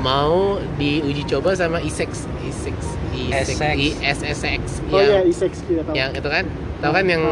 mau 0.00 0.58
diuji 0.76 1.22
coba 1.28 1.54
sama 1.54 1.78
ISEX 1.80 2.26
ISEX 2.40 2.78
SX. 3.18 3.58
ISSX 3.74 4.62
Oh 4.86 4.96
iya, 4.96 5.18
yang, 5.18 5.26
Isex 5.26 5.52
kita 5.62 5.82
tahu. 5.82 5.94
yang 5.94 6.10
itu 6.12 6.28
kan 6.28 6.44
tahu 6.78 6.92
kan 6.92 7.04
yang 7.04 7.22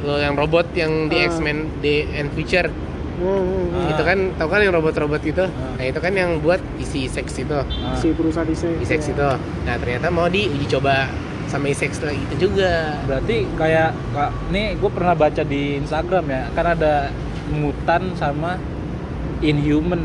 lo 0.00 0.14
yang 0.16 0.34
robot 0.34 0.70
yang 0.72 1.06
di 1.06 1.18
Ah. 1.18 1.26
X-Men 1.28 1.58
di 1.80 2.06
and 2.08 2.30
Future 2.30 2.70
Hmm, 3.16 3.24
hmm, 3.24 3.42
hmm. 3.42 3.72
Ah. 3.74 3.88
itu 3.90 4.02
kan 4.04 4.18
tahu 4.36 4.44
kan 4.46 4.60
yang 4.60 4.70
robot-robot 4.70 5.22
itu 5.24 5.40
Ah. 5.40 5.74
nah 5.74 5.84
itu 5.84 5.98
kan 5.98 6.12
yang 6.12 6.38
buat 6.38 6.60
isi 6.76 7.06
ISEX 7.06 7.26
itu 7.40 7.56
Ah. 7.56 7.96
Si 7.96 8.12
perusahaan 8.12 8.46
Isex. 8.46 8.76
ISEX 8.78 9.00
ya. 9.02 9.12
itu 9.12 9.28
nah 9.64 9.74
ternyata 9.74 10.06
mau 10.08 10.28
diuji 10.28 10.66
coba 10.68 11.08
sama 11.46 11.66
ISEX 11.66 11.98
lagi 12.00 12.18
itu 12.28 12.46
juga 12.46 12.98
Berarti 13.04 13.46
kayak 13.54 13.90
kak, 14.10 14.30
nih 14.50 14.74
gue 14.74 14.90
pernah 14.90 15.14
baca 15.14 15.42
di 15.42 15.78
Instagram 15.78 16.24
ya, 16.26 16.42
kan 16.52 16.66
ada 16.68 16.94
mutan 17.48 18.02
sama 18.14 18.58
inhuman. 19.38 20.02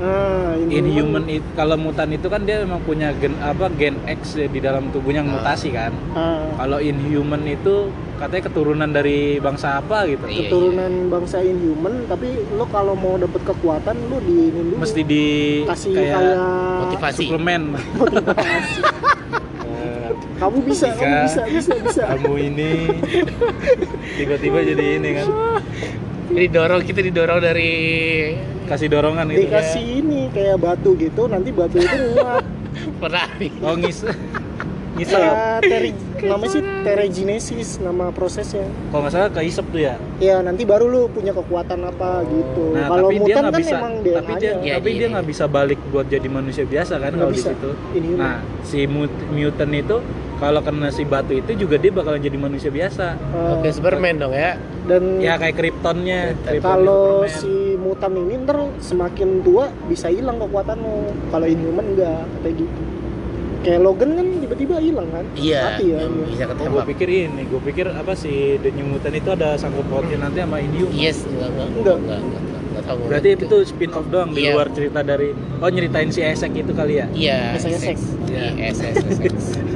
Nah, 0.00 0.56
Inhuman 0.72 1.28
itu 1.28 1.44
kalau 1.52 1.76
mutan 1.76 2.08
itu 2.08 2.24
kan 2.24 2.40
dia 2.40 2.64
memang 2.64 2.80
punya 2.80 3.12
gen 3.12 3.36
apa 3.36 3.68
gen 3.70 4.00
X 4.08 4.32
ya 4.32 4.48
di 4.48 4.56
dalam 4.56 4.88
tubuhnya 4.88 5.20
yang 5.20 5.28
Ah. 5.28 5.36
mutasi 5.36 5.68
kan. 5.70 5.92
Ah, 6.16 6.40
Kalau 6.56 6.80
inhuman 6.80 7.44
itu 7.44 7.92
katanya 8.16 8.48
keturunan 8.48 8.88
dari 8.88 9.36
bangsa 9.36 9.76
apa 9.76 10.08
gitu. 10.08 10.24
Iya, 10.24 10.48
keturunan 10.48 10.92
bangsa 11.08 11.40
Inhuman, 11.40 12.04
tapi 12.06 12.32
lo 12.50 12.64
kalau 12.66 12.92
mau 12.92 13.16
dapet 13.16 13.44
kekuatan 13.44 13.96
lo 14.08 14.16
di 14.20 14.34
ini 14.42 14.60
dulu. 14.62 14.80
Mesti 14.80 15.00
dikasih 15.02 15.68
kasih 15.68 15.92
kayak, 15.92 16.16
kayak 16.16 16.36
motivasi 16.80 17.18
suplemen. 17.20 17.62
motivasi. 17.92 18.80
Kamu 20.40 20.58
bisa, 20.64 20.88
Jika 20.88 21.04
kamu 21.04 21.16
bisa, 21.28 21.42
bisa, 21.46 21.72
bisa. 21.84 22.02
Kamu 22.08 22.32
ini 22.40 22.70
tiba-tiba 24.16 24.58
jadi 24.64 24.84
ini 24.96 25.08
kan. 25.20 25.26
jadi 26.32 26.46
dorong 26.48 26.80
kita 26.80 27.00
didorong 27.04 27.40
dari 27.44 27.72
Kasih 28.64 28.86
dorongan 28.86 29.26
gitu. 29.34 29.50
Dikasih 29.50 29.84
ini 29.98 30.30
kayak 30.30 30.62
batu 30.62 30.94
gitu, 30.94 31.26
nanti 31.26 31.50
batu 31.50 31.76
itu 31.76 31.96
nguap. 32.14 32.46
Ferrari 33.02 33.50
Oh 33.60 33.74
ngis 33.74 34.06
ngisep. 34.94 35.18
Kayak 35.18 35.62
teri, 35.64 35.90
namanya 36.22 36.50
sih 36.50 36.62
teregenesis 36.82 37.68
nama 37.78 38.10
prosesnya. 38.10 38.66
Kalau 38.90 39.02
nggak 39.02 39.12
salah 39.12 39.30
keisep 39.32 39.66
tuh 39.70 39.80
ya. 39.80 39.94
Ya 40.22 40.38
nanti 40.38 40.62
baru 40.62 40.86
lu 40.86 41.00
punya 41.08 41.30
kekuatan 41.30 41.82
apa 41.82 42.22
gitu. 42.26 42.74
Nah, 42.74 42.86
Kalau 42.90 43.08
dia 43.10 43.18
mutan 43.18 43.44
kan 43.48 43.58
bisa, 43.58 43.76
emang 43.78 43.94
tapi 44.02 44.32
dia. 44.38 44.52
Iya, 44.60 44.74
tapi 44.78 44.88
iya, 44.90 44.98
dia 44.98 45.06
iya. 45.06 45.12
nggak 45.14 45.26
bisa 45.26 45.44
balik 45.46 45.80
buat 45.90 46.06
jadi 46.06 46.28
manusia 46.28 46.64
biasa 46.66 46.94
kan 46.98 47.10
Nggak 47.10 47.22
kalau 47.22 47.32
di 47.32 47.38
bisa. 47.38 47.50
situ. 47.54 47.70
Nah, 48.18 48.36
si 48.62 48.80
mut- 48.86 49.24
mutant 49.30 49.72
itu 49.72 49.96
kalau 50.40 50.60
kena 50.60 50.88
si 50.88 51.04
batu 51.04 51.32
itu 51.32 51.52
juga 51.54 51.76
dia 51.76 51.92
bakalan 51.92 52.18
jadi 52.18 52.34
manusia 52.34 52.68
biasa. 52.68 53.14
Eh, 53.14 53.52
oke 53.54 53.68
Superman 53.70 54.16
dong 54.16 54.32
ya 54.32 54.56
dan 54.82 55.20
Ya 55.20 55.36
kayak 55.36 55.54
Kryptonnya. 55.54 56.32
Krypton. 56.40 56.64
Kalau 56.64 57.04
Superman. 57.22 57.36
si 57.36 57.52
mutan 57.76 58.12
ini 58.16 58.34
ntar 58.40 58.58
semakin 58.80 59.28
tua 59.40 59.68
bisa 59.84 60.08
hilang 60.08 60.36
kekuatanmu. 60.38 60.96
Kalau 61.28 61.44
Inhuman 61.44 61.86
enggak 61.86 62.24
kayak 62.40 62.56
gitu. 62.58 62.80
Kayak 63.60 63.80
Logan 63.82 64.16
kan 64.16 64.26
tiba-tiba 64.40 64.80
hilang 64.80 65.08
kan? 65.10 65.20
iya 65.36 65.76
Mati 65.76 65.84
ya. 65.86 66.00
iya. 66.00 66.24
bisa 66.24 66.44
Oh, 66.56 66.68
gue 66.72 66.84
pikir 66.88 67.08
ini, 67.10 67.44
gue 67.44 67.60
pikir 67.60 67.86
apa 67.86 68.16
sih 68.16 68.56
The 68.56 68.72
New 68.72 68.88
Mutant 68.88 69.12
itu 69.12 69.28
ada 69.28 69.52
sangkut 69.54 69.84
pautnya 69.86 70.16
nanti 70.18 70.40
sama 70.40 70.58
Inhuman. 70.58 70.88
yes 70.90 71.28
enggak 71.28 71.52
enggak 71.52 71.68
Enggak. 71.68 71.96
enggak 72.00 72.18
enggak, 72.18 72.40
enggak, 72.40 72.40
enggak 72.64 72.82
tahu 72.82 72.98
Berarti 73.04 73.28
itu 73.30 73.44
tuh 73.46 73.60
spin 73.62 73.90
off 73.92 74.06
doang 74.08 74.30
di 74.30 74.40
Iya. 74.40 74.50
luar 74.50 74.72
cerita 74.72 75.00
dari 75.02 75.28
oh 75.36 75.68
nyeritain 75.68 76.08
si 76.08 76.20
Esek 76.22 76.52
itu 76.54 76.72
kali 76.72 76.94
ya. 76.96 77.06
iya 77.12 77.52
SSX. 77.54 77.98
iya 78.26 78.48
SSX 78.66 79.36
ya 79.52 79.62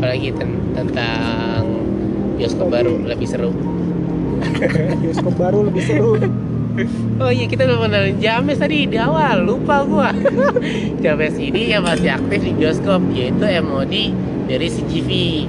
apalagi 0.00 0.32
ten- 0.32 0.72
tentang 0.72 1.60
bioskop 2.34 2.68
baru 2.68 3.04
lebih 3.04 3.28
seru 3.28 3.52
bioskop 5.02 5.34
baru 5.36 5.58
lebih 5.62 5.84
seru 5.84 6.12
Oh 7.20 7.28
iya 7.28 7.44
kita 7.44 7.66
udah 7.66 7.76
kenalin 7.82 8.16
James 8.16 8.56
tadi 8.56 8.86
di 8.86 8.96
awal 8.96 9.42
lupa 9.42 9.82
gua. 9.82 10.14
James 11.02 11.34
ini 11.36 11.68
yang 11.68 11.82
masih 11.82 12.08
aktif 12.08 12.40
di 12.40 12.54
bioskop 12.54 13.04
yaitu 13.10 13.42
MOD 13.60 13.94
dari 14.46 14.68
CGV. 14.70 15.10
Iya, 15.10 15.44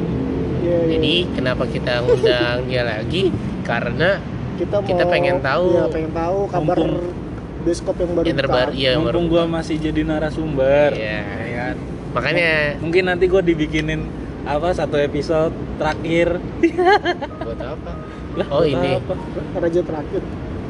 iya. 0.59 0.77
Jadi 0.91 1.13
kenapa 1.31 1.63
kita 1.65 2.03
ngundang 2.03 2.57
dia 2.67 2.83
lagi? 2.83 3.31
Karena 3.63 4.17
kita, 4.57 4.81
kita 4.81 5.03
mau- 5.05 5.13
pengen 5.13 5.37
tahu. 5.39 5.65
iya, 5.71 5.85
pengen 5.87 6.11
tahu 6.11 6.37
kabar 6.49 6.75
Mumpung- 6.75 7.13
bioskop 7.61 7.95
yang 7.95 8.11
baru 8.11 8.25
yang 8.25 8.37
terbaru 8.37 8.69
iya 8.73 8.89
yang 8.89 9.01
baru. 9.01 9.15
Mumpung 9.15 9.25
gua 9.29 9.43
masih 9.47 9.75
jadi 9.79 10.01
narasumber. 10.03 10.89
Iya. 10.91 11.21
ya 11.21 11.53
kan? 11.55 11.75
Makanya 12.11 12.51
Mungkin 12.81 13.03
nanti 13.05 13.25
gua 13.25 13.39
dibikinin 13.39 14.01
apa 14.43 14.67
satu 14.71 14.97
episode 14.97 15.49
terakhir. 15.75 16.41
buat 17.45 17.60
apa? 17.60 17.91
Lah, 18.34 18.47
Oh, 18.49 18.60
buat 18.60 18.71
ini. 18.71 18.89
apa? 18.95 19.13
raja 19.54 19.82
terakhir 19.82 20.21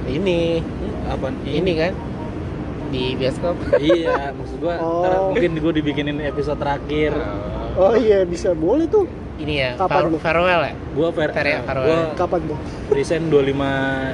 Ini 0.04 0.66
Apa? 1.06 1.30
ini 1.46 1.72
kan 1.78 1.94
di 2.90 3.14
bioskop. 3.14 3.54
iya, 3.78 4.34
maksud 4.34 4.58
gua 4.60 4.76
Oh. 4.84 5.00
ntar 5.00 5.14
mungkin 5.30 5.52
gua 5.58 5.72
dibikinin 5.72 6.18
episode 6.20 6.58
terakhir. 6.58 7.14
oh 7.74 7.94
iya 7.94 8.26
bisa 8.26 8.52
boleh 8.52 8.84
tuh 8.86 9.06
Ini 9.38 9.54
ya, 9.56 9.70
Kapan 9.74 10.10
far- 10.12 10.22
farewell 10.22 10.62
ya? 10.64 10.74
Gua 10.92 11.08
Ntar 11.10 11.42
ya, 11.42 11.58
gua 11.58 11.66
farewell. 11.66 12.04
kapan 12.14 12.40
tuh 12.46 12.58
resign 12.92 13.24
25 13.26 13.66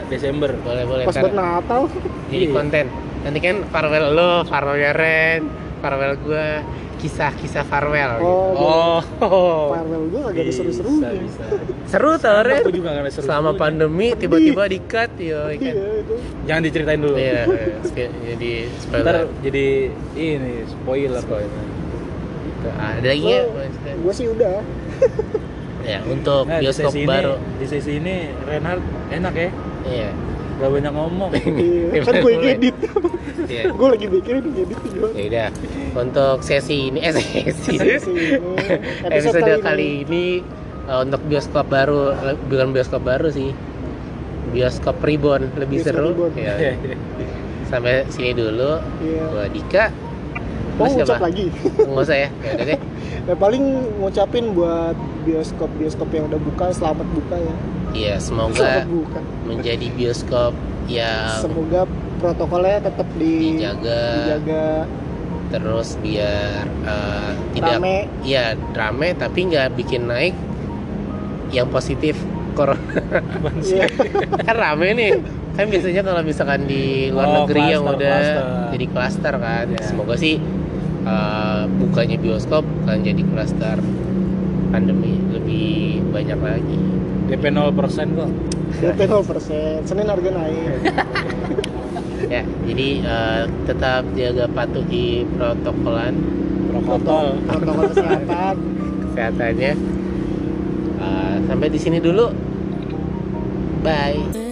Desember. 0.07 0.51
Boleh 0.57 0.83
boleh. 0.85 1.03
pas 1.03 1.15
buat 1.17 1.33
Natal 1.33 1.81
jadi 2.27 2.45
Iya. 2.45 2.53
konten. 2.53 2.85
Nanti 3.23 3.39
kan 3.41 3.55
farewell 3.67 4.07
lo, 4.09 4.31
farewell 4.43 4.93
Ren, 4.93 5.41
farewell 5.79 6.15
gua, 6.17 6.63
kisah-kisah 6.97 7.63
farewell. 7.63 8.13
gitu. 8.17 8.29
oh, 8.57 8.99
Oh. 9.19 9.69
farewell 9.71 10.03
gue 10.07 10.21
agak 10.23 10.41
ada 10.41 10.51
seru-seru 10.51 10.89
Bisa, 10.97 11.09
bisa. 11.13 11.43
Seru 11.85 12.11
tau 12.17 12.41
Ren. 12.41 12.59
Aku 12.59 12.71
juga 12.71 12.89
gak 12.91 13.03
ada 13.03 13.11
seru. 13.11 13.25
Selama 13.25 13.51
pandemi 13.53 14.11
tiba-tiba 14.13 14.63
di 14.65 14.79
cut 14.81 15.11
yo 15.15 15.47
iya 15.47 15.57
kan. 15.57 15.73
itu 15.97 16.15
Jangan 16.43 16.61
diceritain 16.63 16.99
dulu. 16.99 17.15
Iya, 17.15 17.41
iya. 17.45 18.07
Jadi 18.27 18.51
Ntar 18.65 18.79
spoiler. 18.81 19.17
jadi 19.39 19.65
ini 20.13 20.53
spoiler. 20.65 21.23
Ada 22.67 23.07
lagi 23.07 23.23
ya? 23.23 23.41
gue 23.95 24.13
sih 24.13 24.27
udah 24.27 24.59
Ya, 25.87 26.03
untuk 26.03 26.43
Nah, 26.43 26.59
di 26.59 26.67
bioskop 26.67 26.91
baru. 27.07 27.39
Ini, 27.39 27.55
di 27.55 27.65
sesi 27.65 27.91
ini 27.95 28.15
Reinhard 28.43 28.83
enak 29.07 29.33
ya. 29.33 29.49
Iya. 29.87 30.09
Gak 30.57 30.69
banyak 30.73 30.93
ngomong. 30.93 31.29
iya. 31.37 32.01
kan 32.01 32.13
gue 32.17 32.31
yang 32.33 32.41
Boleh. 32.41 32.57
edit 32.57 32.75
Iya. 33.47 33.63
gue 33.77 33.87
lagi 33.93 34.05
mikirin 34.09 34.43
edit 34.57 34.79
juga 34.89 35.07
Ya 35.13 35.25
udah. 35.29 35.49
Untuk 35.97 36.37
sesi 36.41 36.89
ini 36.89 36.99
eh 37.05 37.13
sesi. 37.13 37.77
Sesi 37.77 38.11
ini, 38.13 38.65
Episode 39.13 39.61
kali 39.61 40.01
ini 40.05 40.41
eh, 40.89 40.99
untuk 41.05 41.21
bioskop 41.29 41.69
baru, 41.69 42.17
bukan 42.49 42.73
bioskop 42.73 43.05
baru 43.05 43.29
sih. 43.29 43.53
Bioskop 44.47 44.97
Reborn 45.03 45.53
lebih 45.61 45.83
Bioskop 45.83 45.93
seru. 45.93 46.09
Reborn. 46.15 46.33
Ya. 46.39 46.73
Sampai 47.69 48.09
sini 48.09 48.33
dulu. 48.33 48.81
Iya. 49.05 49.23
Gua 49.29 49.45
Dika. 49.53 49.85
Mau 50.77 50.85
ngucap 50.89 51.17
siapa? 51.17 51.25
lagi 51.25 51.45
Nggak 51.85 52.05
usah 52.05 52.17
ya. 52.17 52.29
Ya 52.41 52.51
udah 52.53 52.65
deh. 52.65 52.79
ya 53.27 53.35
paling 53.35 53.63
ngucapin 53.99 54.55
buat 54.55 54.95
bioskop 55.27 55.67
bioskop 55.75 56.07
yang 56.15 56.31
udah 56.31 56.39
buka 56.39 56.71
selamat 56.71 57.03
buka 57.11 57.35
ya 57.35 57.55
Iya, 57.97 58.15
semoga 58.19 58.85
menjadi 59.43 59.87
bioskop 59.89 60.53
yang 60.85 61.41
semoga 61.41 61.83
protokolnya 62.17 62.77
tetap 62.79 63.07
di 63.17 63.57
dijaga. 63.57 64.01
dijaga. 64.15 64.67
Terus 65.47 65.97
biar 65.97 66.63
eh, 66.83 67.31
tidak 67.53 67.73
rame. 67.75 67.97
Iya 68.21 68.45
rame 68.71 69.07
tapi 69.13 69.39
nggak 69.47 69.67
bikin 69.73 70.05
naik 70.05 70.35
yang 71.49 71.67
positif 71.67 72.15
corona. 72.53 72.79
Sih? 73.59 73.79
Iya. 73.79 73.87
kan 74.45 74.55
rame 74.55 74.87
nih. 74.93 75.11
Kan 75.55 75.65
biasanya 75.67 76.05
kalau 76.05 76.21
misalkan 76.21 76.69
di 76.69 77.09
luar 77.09 77.25
Oh, 77.25 77.33
negeri 77.43 77.61
yang 77.67 77.81
cluster, 77.81 77.97
udah 77.97 78.13
cluster. 78.13 78.45
jadi 78.71 78.85
klaster 78.87 79.33
kan. 79.35 79.65
Iya. 79.67 79.81
semoga 79.83 80.13
sih 80.15 80.35
eh, 81.03 81.61
bukanya 81.77 82.17
bioskop 82.17 82.63
kan 82.85 83.01
jadi 83.01 83.23
klaster 83.25 83.77
pandemi. 84.69 85.17
Lebih 85.27 85.71
banyak 86.11 86.39
lagi 86.39 86.79
DP 87.27 87.43
0% 87.51 88.17
kok. 88.17 88.29
DP 88.79 88.99
0% 89.07 89.87
Senin 89.87 90.07
harga 90.07 90.29
naik. 90.31 90.79
Ya 92.27 92.43
jadi 92.67 92.89
eh, 93.07 93.43
tetap 93.63 94.03
jaga 94.17 94.51
patuhi 94.51 95.23
protokolan. 95.37 96.17
Protokol. 96.75 97.39
protokol 97.47 97.83
kesehatan. 97.93 98.55
Kesehatannya. 99.13 99.73
Eh, 100.99 101.35
sampai 101.47 101.67
di 101.71 101.79
sini 101.79 102.03
dulu. 102.03 102.27
Bye 103.85 104.46